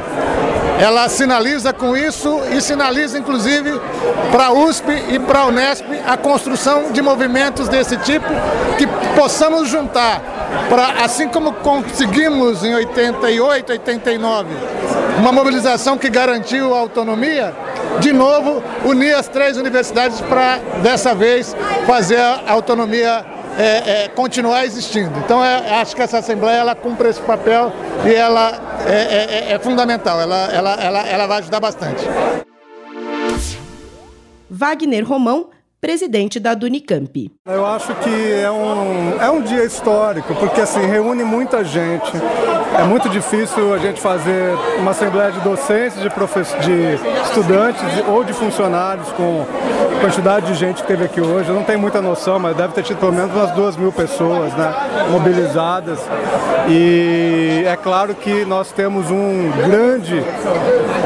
Ela 0.80 1.08
sinaliza 1.08 1.72
com 1.72 1.96
isso 1.96 2.42
e 2.52 2.60
sinaliza 2.60 3.18
inclusive 3.18 3.80
para 4.32 4.48
a 4.48 4.54
USP 4.54 4.92
e 5.10 5.20
para 5.20 5.40
a 5.40 5.46
Unesp 5.46 5.86
a 6.06 6.18
construção 6.18 6.92
de 6.92 7.02
movimentos 7.02 7.70
desse 7.70 7.96
tipo 7.98 8.28
que 8.78 8.86
possamos 9.16 9.70
juntar 9.70 10.22
para 10.70 11.04
assim 11.04 11.28
como 11.28 11.54
conseguimos 11.54 12.64
em 12.64 12.76
88, 12.76 13.72
89, 13.72 14.50
uma 15.20 15.32
mobilização 15.32 15.98
que 15.98 16.10
garantiu 16.10 16.76
a 16.76 16.80
autonomia, 16.80 17.54
de 18.00 18.12
novo 18.12 18.64
unir 18.84 19.16
as 19.16 19.28
três 19.28 19.58
universidades 19.58 20.20
para 20.22 20.58
dessa 20.82 21.16
vez 21.16 21.56
fazer 21.88 22.20
a 22.20 22.42
autonomia 22.48 23.26
é, 23.58 24.04
é, 24.04 24.08
continuar 24.10 24.66
existindo. 24.66 25.18
Então 25.20 25.44
é, 25.44 25.80
acho 25.82 25.96
que 25.96 26.02
essa 26.02 26.20
Assembleia 26.20 26.58
ela 26.58 26.76
cumpre 26.76 27.10
esse 27.10 27.22
papel 27.22 27.72
e 28.06 28.14
ela 28.14 28.84
é, 28.86 28.94
é, 28.94 29.50
é, 29.50 29.54
é 29.54 29.60
fundamental, 29.60 30.20
ela, 30.20 30.48
ela, 30.52 30.74
ela, 30.76 31.08
ela 31.08 31.28
vai 31.28 31.40
ajudar 31.40 31.60
bastante. 31.60 32.04
Wagner 34.50 35.08
Romão 35.08 35.50
presidente 35.86 36.40
da 36.40 36.56
Dunicamp. 36.56 37.32
Eu 37.46 37.64
acho 37.64 37.94
que 37.98 38.34
é 38.34 38.50
um, 38.50 39.22
é 39.22 39.30
um 39.30 39.40
dia 39.40 39.64
histórico, 39.64 40.34
porque 40.34 40.60
assim, 40.60 40.84
reúne 40.88 41.24
muita 41.24 41.64
gente. 41.64 42.12
É 42.76 42.84
muito 42.84 43.08
difícil 43.08 43.72
a 43.72 43.78
gente 43.78 44.02
fazer 44.02 44.56
uma 44.80 44.90
assembleia 44.90 45.32
de 45.32 45.40
docentes, 45.42 46.00
de, 46.00 46.10
de 46.10 47.22
estudantes 47.24 47.84
ou 48.08 48.24
de 48.24 48.34
funcionários 48.34 49.08
com 49.12 49.46
a 49.96 50.02
quantidade 50.02 50.48
de 50.48 50.56
gente 50.56 50.82
que 50.82 50.88
teve 50.88 51.06
aqui 51.06 51.22
hoje. 51.22 51.50
Eu 51.50 51.56
não 51.56 51.64
tenho 51.64 51.78
muita 51.78 52.02
noção, 52.02 52.40
mas 52.40 52.58
deve 52.58 52.74
ter 52.74 52.82
tido 52.82 52.98
pelo 52.98 53.14
menos 53.14 53.32
umas 53.32 53.52
duas 53.52 53.78
mil 53.78 53.92
pessoas 53.92 54.52
né, 54.54 54.74
mobilizadas. 55.12 56.00
E 56.68 57.64
é 57.64 57.76
claro 57.76 58.16
que 58.16 58.44
nós 58.44 58.72
temos 58.72 59.12
um 59.12 59.52
grande 59.52 60.20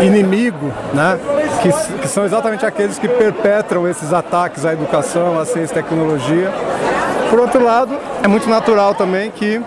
inimigo, 0.01 0.71
né, 0.93 1.19
que, 1.62 1.97
que 1.99 2.07
são 2.07 2.26
exatamente 2.26 2.66
aqueles 2.66 2.97
que 2.97 3.07
perpetram 3.07 3.88
esses 3.88 4.14
ataques 4.14 4.66
à 4.66 4.74
educação, 4.74 5.39
à 5.39 5.45
ciência 5.45 5.74
e 5.74 5.84
tecnologia. 5.84 6.51
Por 7.30 7.39
outro 7.39 7.64
lado, 7.64 7.97
é 8.24 8.28
muito 8.28 8.49
natural 8.49 8.95
também 8.95 9.30
que 9.30 9.62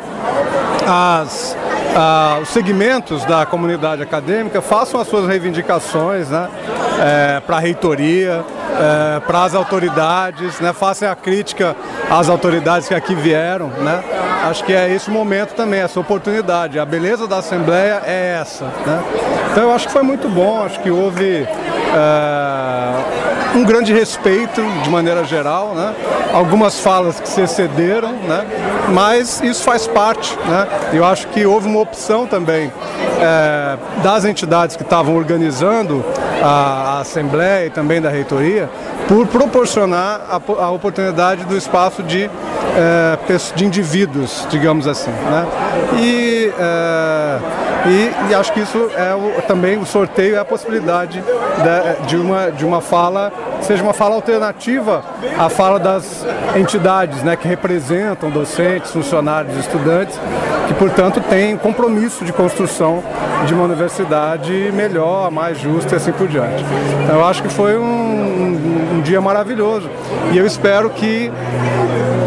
as, 0.87 1.57
ah, 1.95 2.39
os 2.41 2.49
segmentos 2.49 3.25
da 3.25 3.45
comunidade 3.45 4.03
acadêmica 4.03 4.63
façam 4.63 5.01
as 5.01 5.09
suas 5.09 5.27
reivindicações 5.27 6.29
né, 6.29 6.49
é, 6.99 7.41
para 7.41 7.57
a 7.57 7.61
reitoria, 7.61 8.45
é, 8.79 9.21
para 9.21 9.45
as 9.45 9.55
autoridades, 9.55 10.59
né, 10.61 10.73
façam 10.73 11.11
a 11.11 11.15
crítica 11.15 11.77
às 12.11 12.29
autoridades 12.29 12.89
que 12.89 12.95
aqui 12.95 13.15
vieram. 13.15 13.69
Né. 13.69 14.03
Acho 14.49 14.65
que 14.65 14.73
é 14.73 14.93
esse 14.93 15.11
momento 15.11 15.55
também, 15.55 15.81
essa 15.81 16.01
oportunidade. 16.01 16.79
A 16.79 16.85
beleza 16.85 17.27
da 17.27 17.39
Assembleia 17.39 18.03
é 18.05 18.39
essa. 18.41 18.65
Né. 18.65 19.03
Então 19.51 19.65
eu 19.65 19.75
acho 19.75 19.87
que 19.87 19.93
foi 19.93 20.03
muito 20.03 20.29
bom, 20.29 20.65
acho 20.65 20.81
que 20.81 20.91
houve. 20.91 21.47
É, 21.95 23.23
um 23.55 23.65
grande 23.65 23.93
respeito 23.93 24.63
de 24.83 24.89
maneira 24.89 25.25
geral, 25.25 25.75
né? 25.75 25.95
algumas 26.33 26.81
falas 26.81 27.21
que 27.21 27.29
se 27.29 27.43
excederam, 27.43 28.13
né? 28.13 28.47
Mas 28.91 29.41
isso 29.43 29.63
faz 29.63 29.87
parte. 29.87 30.37
Né? 30.47 30.67
Eu 30.93 31.05
acho 31.05 31.29
que 31.29 31.47
houve 31.47 31.69
uma 31.69 31.81
opção 31.81 32.27
também 32.27 32.73
é, 33.21 33.77
das 34.03 34.25
entidades 34.25 34.77
que 34.77 34.83
estavam 34.83 35.17
organizando 35.17 36.05
a, 36.43 36.47
a, 36.97 37.01
Assembleia 37.01 37.67
e 37.67 37.71
também 37.71 38.01
da 38.01 38.09
Reitoria 38.09 38.69
por 39.09 39.27
proporcionar 39.27 40.23
a, 40.29 40.65
a 40.65 40.71
oportunidade 40.71 41.45
do 41.45 41.57
espaço 41.57 42.03
de, 42.03 42.25
é, 42.25 43.53
de 43.55 43.65
indivíduos, 43.65 44.47
digamos 44.51 44.87
assim. 44.87 45.11
Né? 45.11 45.47
E, 46.01 46.53
é, 46.59 47.39
e, 47.87 48.31
e, 48.31 48.35
acho 48.35 48.53
que 48.53 48.61
isso 48.61 48.91
é 48.97 49.15
o, 49.15 49.43
também 49.43 49.79
o 49.79 49.85
sorteio 49.85 50.37
é 50.37 50.39
a 50.39 50.45
possibilidade 50.45 51.21
de, 51.23 52.07
de, 52.07 52.17
uma, 52.17 52.51
de 52.51 52.65
uma 52.65 52.81
fala 52.81 53.33
seja 53.63 53.83
uma 53.83 53.93
fala 53.93 54.15
alternativa 54.15 55.05
à 55.39 55.49
fala 55.49 55.79
das 55.79 56.27
entidades 56.57 57.23
né, 57.23 57.37
que 57.37 57.47
representam 57.47 58.31
docentes, 58.31 58.91
funcionários, 58.91 59.57
estudantes, 59.57 60.19
que, 60.67 60.75
portanto, 60.75 61.21
têm 61.21 61.57
compromisso 61.57 62.25
de 62.25 62.33
construção 62.33 63.03
de 63.47 63.55
uma 63.55 63.65
universidade 63.65 64.71
melhor, 64.75 65.31
mais 65.31 65.59
justa 65.59 65.95
e 65.95 65.97
assim 65.97 66.13
por 66.13 66.29
diante. 66.29 66.65
Então, 67.05 67.17
eu 67.17 67.25
acho 67.25 67.43
que 67.43 67.49
foi 67.49 67.79
um, 67.79 67.83
um, 67.83 68.95
um 68.95 69.01
dia 69.01 69.21
maravilhoso 69.21 69.89
e 70.33 70.39
eu 70.39 70.47
espero 70.47 70.91
que 70.91 71.31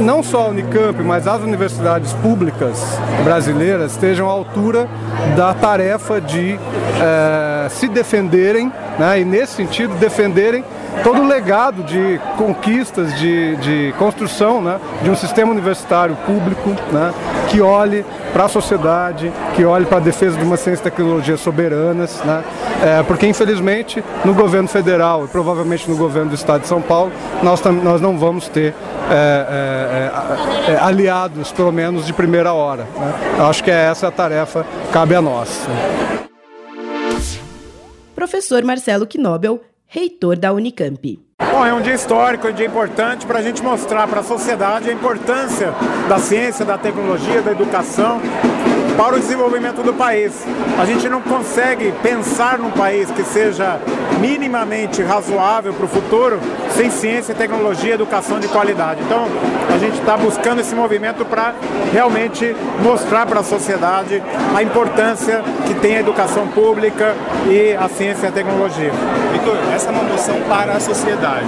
não 0.05 0.21
só 0.21 0.45
a 0.45 0.47
Unicamp, 0.49 1.01
mas 1.03 1.27
as 1.27 1.41
universidades 1.41 2.13
públicas 2.13 2.79
brasileiras 3.23 3.93
estejam 3.93 4.29
à 4.29 4.31
altura 4.31 4.87
da 5.35 5.51
tarefa 5.53 6.21
de 6.21 6.59
é, 7.01 7.67
se 7.69 7.87
defenderem, 7.87 8.71
né, 8.99 9.19
e 9.19 9.25
nesse 9.25 9.53
sentido 9.53 9.95
defenderem 9.95 10.63
todo 11.03 11.21
o 11.21 11.27
legado 11.27 11.83
de 11.83 12.19
conquistas, 12.37 13.17
de, 13.19 13.55
de 13.57 13.93
construção 13.97 14.61
né, 14.61 14.79
de 15.01 15.09
um 15.09 15.15
sistema 15.15 15.51
universitário 15.51 16.15
público 16.25 16.69
né, 16.91 17.13
que 17.49 17.61
olhe 17.61 18.05
para 18.33 18.45
a 18.45 18.49
sociedade, 18.49 19.31
que 19.55 19.63
olhe 19.63 19.85
para 19.85 19.97
a 19.97 20.01
defesa 20.01 20.37
de 20.37 20.43
uma 20.43 20.57
ciência 20.57 20.81
e 20.81 20.83
tecnologia 20.83 21.37
soberanas, 21.37 22.21
né, 22.23 22.43
é, 22.83 23.03
porque 23.03 23.27
infelizmente 23.27 24.03
no 24.23 24.33
governo 24.33 24.67
federal 24.67 25.25
e 25.25 25.27
provavelmente 25.27 25.89
no 25.89 25.95
governo 25.95 26.29
do 26.29 26.35
estado 26.35 26.61
de 26.61 26.67
São 26.67 26.81
Paulo 26.81 27.11
nós, 27.41 27.61
nós 27.61 28.01
não 28.01 28.17
vamos 28.17 28.47
ter 28.47 28.73
é, 29.09 30.11
é, 30.67 30.71
é, 30.71 30.77
aliados, 30.79 31.51
pelo 31.51 31.71
menos 31.71 32.05
de 32.05 32.13
primeira 32.13 32.53
hora. 32.53 32.87
Né. 32.97 33.13
Acho 33.47 33.63
que 33.63 33.71
é 33.71 33.85
essa 33.85 34.07
a 34.07 34.11
tarefa, 34.11 34.65
cabe 34.91 35.15
a 35.15 35.21
nós. 35.21 35.67
Professor 38.15 38.63
Marcelo 38.63 39.05
Knobel 39.05 39.61
reitor 39.95 40.37
da 40.37 40.51
Unicamp. 40.51 41.17
Bom, 41.39 41.65
é 41.65 41.73
um 41.73 41.81
dia 41.81 41.93
histórico, 41.93 42.45
é 42.45 42.51
um 42.51 42.53
dia 42.53 42.65
importante 42.65 43.25
para 43.25 43.39
a 43.39 43.41
gente 43.41 43.63
mostrar 43.63 44.05
para 44.09 44.19
a 44.19 44.23
sociedade 44.23 44.89
a 44.89 44.93
importância 44.93 45.73
da 46.09 46.19
ciência, 46.19 46.65
da 46.65 46.77
tecnologia, 46.77 47.41
da 47.41 47.51
educação 47.51 48.19
para 48.97 49.15
o 49.15 49.19
desenvolvimento 49.19 49.83
do 49.83 49.93
país. 49.93 50.45
A 50.79 50.85
gente 50.85 51.07
não 51.09 51.21
consegue 51.21 51.93
pensar 52.01 52.57
num 52.57 52.71
país 52.71 53.09
que 53.11 53.23
seja 53.23 53.79
minimamente 54.19 55.01
razoável 55.01 55.73
para 55.73 55.85
o 55.85 55.87
futuro 55.87 56.39
sem 56.75 56.89
ciência, 56.89 57.33
tecnologia, 57.35 57.93
educação 57.93 58.39
de 58.39 58.47
qualidade. 58.47 59.01
Então, 59.01 59.27
a 59.73 59.77
gente 59.77 59.99
está 59.99 60.17
buscando 60.17 60.59
esse 60.59 60.75
movimento 60.75 61.25
para 61.25 61.53
realmente 61.91 62.55
mostrar 62.81 63.25
para 63.25 63.39
a 63.39 63.43
sociedade 63.43 64.21
a 64.55 64.63
importância 64.63 65.43
que 65.67 65.73
tem 65.75 65.97
a 65.97 65.99
educação 65.99 66.47
pública 66.47 67.15
e 67.49 67.73
a 67.73 67.87
ciência 67.89 68.25
e 68.25 68.29
a 68.29 68.31
tecnologia. 68.31 68.91
Vitor, 69.33 69.57
essa 69.73 69.89
é 69.89 69.91
uma 69.91 70.03
moção 70.03 70.35
para 70.47 70.73
a 70.73 70.79
sociedade. 70.79 71.47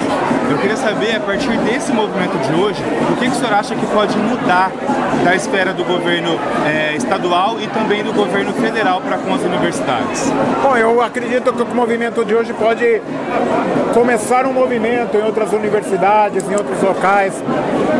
Eu 0.49 0.57
queria 0.57 0.77
saber, 0.77 1.15
a 1.15 1.19
partir 1.19 1.57
desse 1.59 1.91
movimento 1.91 2.37
de 2.47 2.61
hoje, 2.61 2.81
o 3.11 3.15
que, 3.15 3.29
que 3.29 3.35
o 3.35 3.35
senhor 3.35 3.53
acha 3.53 3.75
que 3.75 3.85
pode 3.87 4.17
mudar 4.17 4.71
da 5.23 5.35
esfera 5.35 5.73
do 5.73 5.83
governo 5.83 6.39
é, 6.65 6.95
estadual 6.95 7.36
e 7.59 7.67
também 7.67 8.03
do 8.03 8.11
governo 8.13 8.51
federal 8.53 8.99
para 8.99 9.17
com 9.17 9.33
as 9.33 9.41
universidades? 9.43 10.31
Bom, 10.63 10.75
eu 10.75 11.01
acredito 11.01 11.53
que 11.53 11.61
o 11.61 11.75
movimento 11.75 12.25
de 12.25 12.33
hoje 12.33 12.51
pode 12.53 12.99
começar 13.93 14.45
um 14.47 14.53
movimento 14.53 15.15
em 15.15 15.21
outras 15.21 15.53
universidades, 15.53 16.49
em 16.49 16.55
outros 16.55 16.81
locais, 16.81 17.33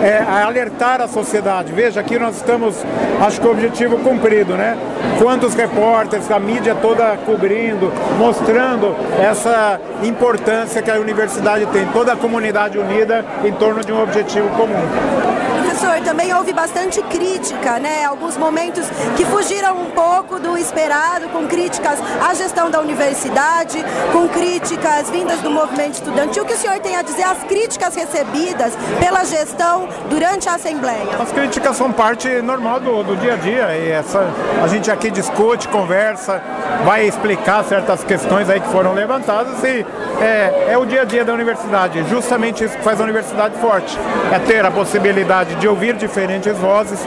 é, 0.03 0.25
alertar 0.43 1.01
a 1.01 1.07
sociedade. 1.07 1.71
Veja, 1.71 1.99
aqui 1.99 2.17
nós 2.17 2.37
estamos, 2.37 2.83
acho 3.21 3.39
que 3.39 3.47
o 3.47 3.51
objetivo 3.51 3.99
cumprido, 3.99 4.55
né? 4.55 4.75
Quantos 5.21 5.53
repórteres, 5.53 6.31
a 6.31 6.39
mídia 6.39 6.75
toda 6.75 7.15
cobrindo, 7.17 7.93
mostrando 8.17 8.95
essa 9.21 9.79
importância 10.03 10.81
que 10.81 10.89
a 10.89 10.99
universidade 10.99 11.67
tem, 11.67 11.85
toda 11.87 12.13
a 12.13 12.15
comunidade 12.15 12.79
unida 12.79 13.23
em 13.43 13.51
torno 13.53 13.83
de 13.83 13.91
um 13.91 14.01
objetivo 14.01 14.49
comum. 14.49 15.36
Professor, 15.77 16.01
também 16.01 16.33
houve 16.33 16.53
bastante 16.53 16.99
crítica, 17.03 17.77
né? 17.77 18.03
Alguns 18.05 18.35
momentos 18.35 18.87
que 19.15 19.23
fugiram 19.25 19.79
um 19.79 19.91
pouco 19.91 20.39
do 20.39 20.57
esperado, 20.57 21.29
com 21.29 21.45
críticas 21.45 21.99
à 22.19 22.33
gestão 22.33 22.71
da 22.71 22.79
universidade, 22.79 23.85
com 24.11 24.27
críticas 24.27 25.07
vindas 25.11 25.39
do 25.41 25.51
movimento 25.51 25.93
estudantil. 25.93 26.41
O 26.41 26.45
que 26.47 26.53
o 26.53 26.57
senhor 26.57 26.79
tem 26.79 26.95
a 26.95 27.03
dizer 27.03 27.23
às 27.23 27.43
críticas 27.43 27.93
recebidas 27.93 28.73
pela 28.99 29.23
gestão 29.23 29.87
durante 30.09 30.49
a 30.49 30.55
Assembleia? 30.55 31.15
As 31.19 31.31
críticas 31.31 31.77
são 31.77 31.91
parte 31.91 32.27
normal 32.41 32.79
do, 32.79 33.03
do 33.03 33.15
dia 33.15 33.33
a 33.33 33.37
dia 33.37 33.77
e 33.77 33.91
essa, 33.91 34.27
a 34.63 34.67
gente 34.67 34.89
aqui 34.89 35.11
discute, 35.11 35.67
conversa, 35.67 36.41
vai 36.85 37.05
explicar 37.05 37.63
certas 37.63 38.03
questões 38.03 38.49
aí 38.49 38.59
que 38.59 38.69
foram 38.69 38.93
levantadas 38.93 39.63
e 39.63 39.85
é, 40.21 40.69
é 40.71 40.77
o 40.77 40.85
dia 40.85 41.03
a 41.03 41.05
dia 41.05 41.23
da 41.23 41.33
universidade. 41.33 42.03
Justamente 42.09 42.63
isso 42.63 42.75
que 42.75 42.83
faz 42.83 42.99
a 42.99 43.03
universidade 43.03 43.55
forte. 43.59 43.95
É 44.33 44.39
ter 44.39 44.65
a 44.65 44.71
possibilidade 44.71 45.55
de 45.67 45.69
ouvir 45.69 45.97
diferentes 45.97 46.57
vozes, 46.57 46.97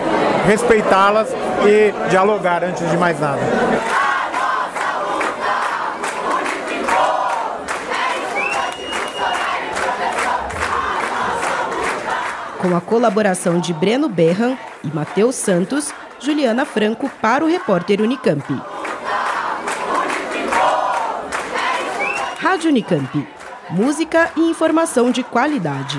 respeitá-las 0.46 1.30
e 1.66 1.94
dialogar 2.10 2.62
antes 2.62 2.90
de 2.90 2.96
mais 2.98 3.18
nada. 3.18 3.40
Com 12.58 12.76
a 12.76 12.80
colaboração 12.82 13.58
de 13.58 13.72
Breno 13.72 14.10
Berran 14.10 14.58
e 14.84 14.88
Matheus 14.88 15.36
Santos, 15.36 15.94
Juliana 16.18 16.66
Franco 16.66 17.10
para 17.22 17.42
o 17.42 17.48
repórter 17.48 18.02
Unicamp. 18.02 18.44
Rádio 22.38 22.68
Unicamp. 22.68 23.26
Música 23.70 24.30
e 24.36 24.50
informação 24.50 25.10
de 25.10 25.22
qualidade. 25.22 25.98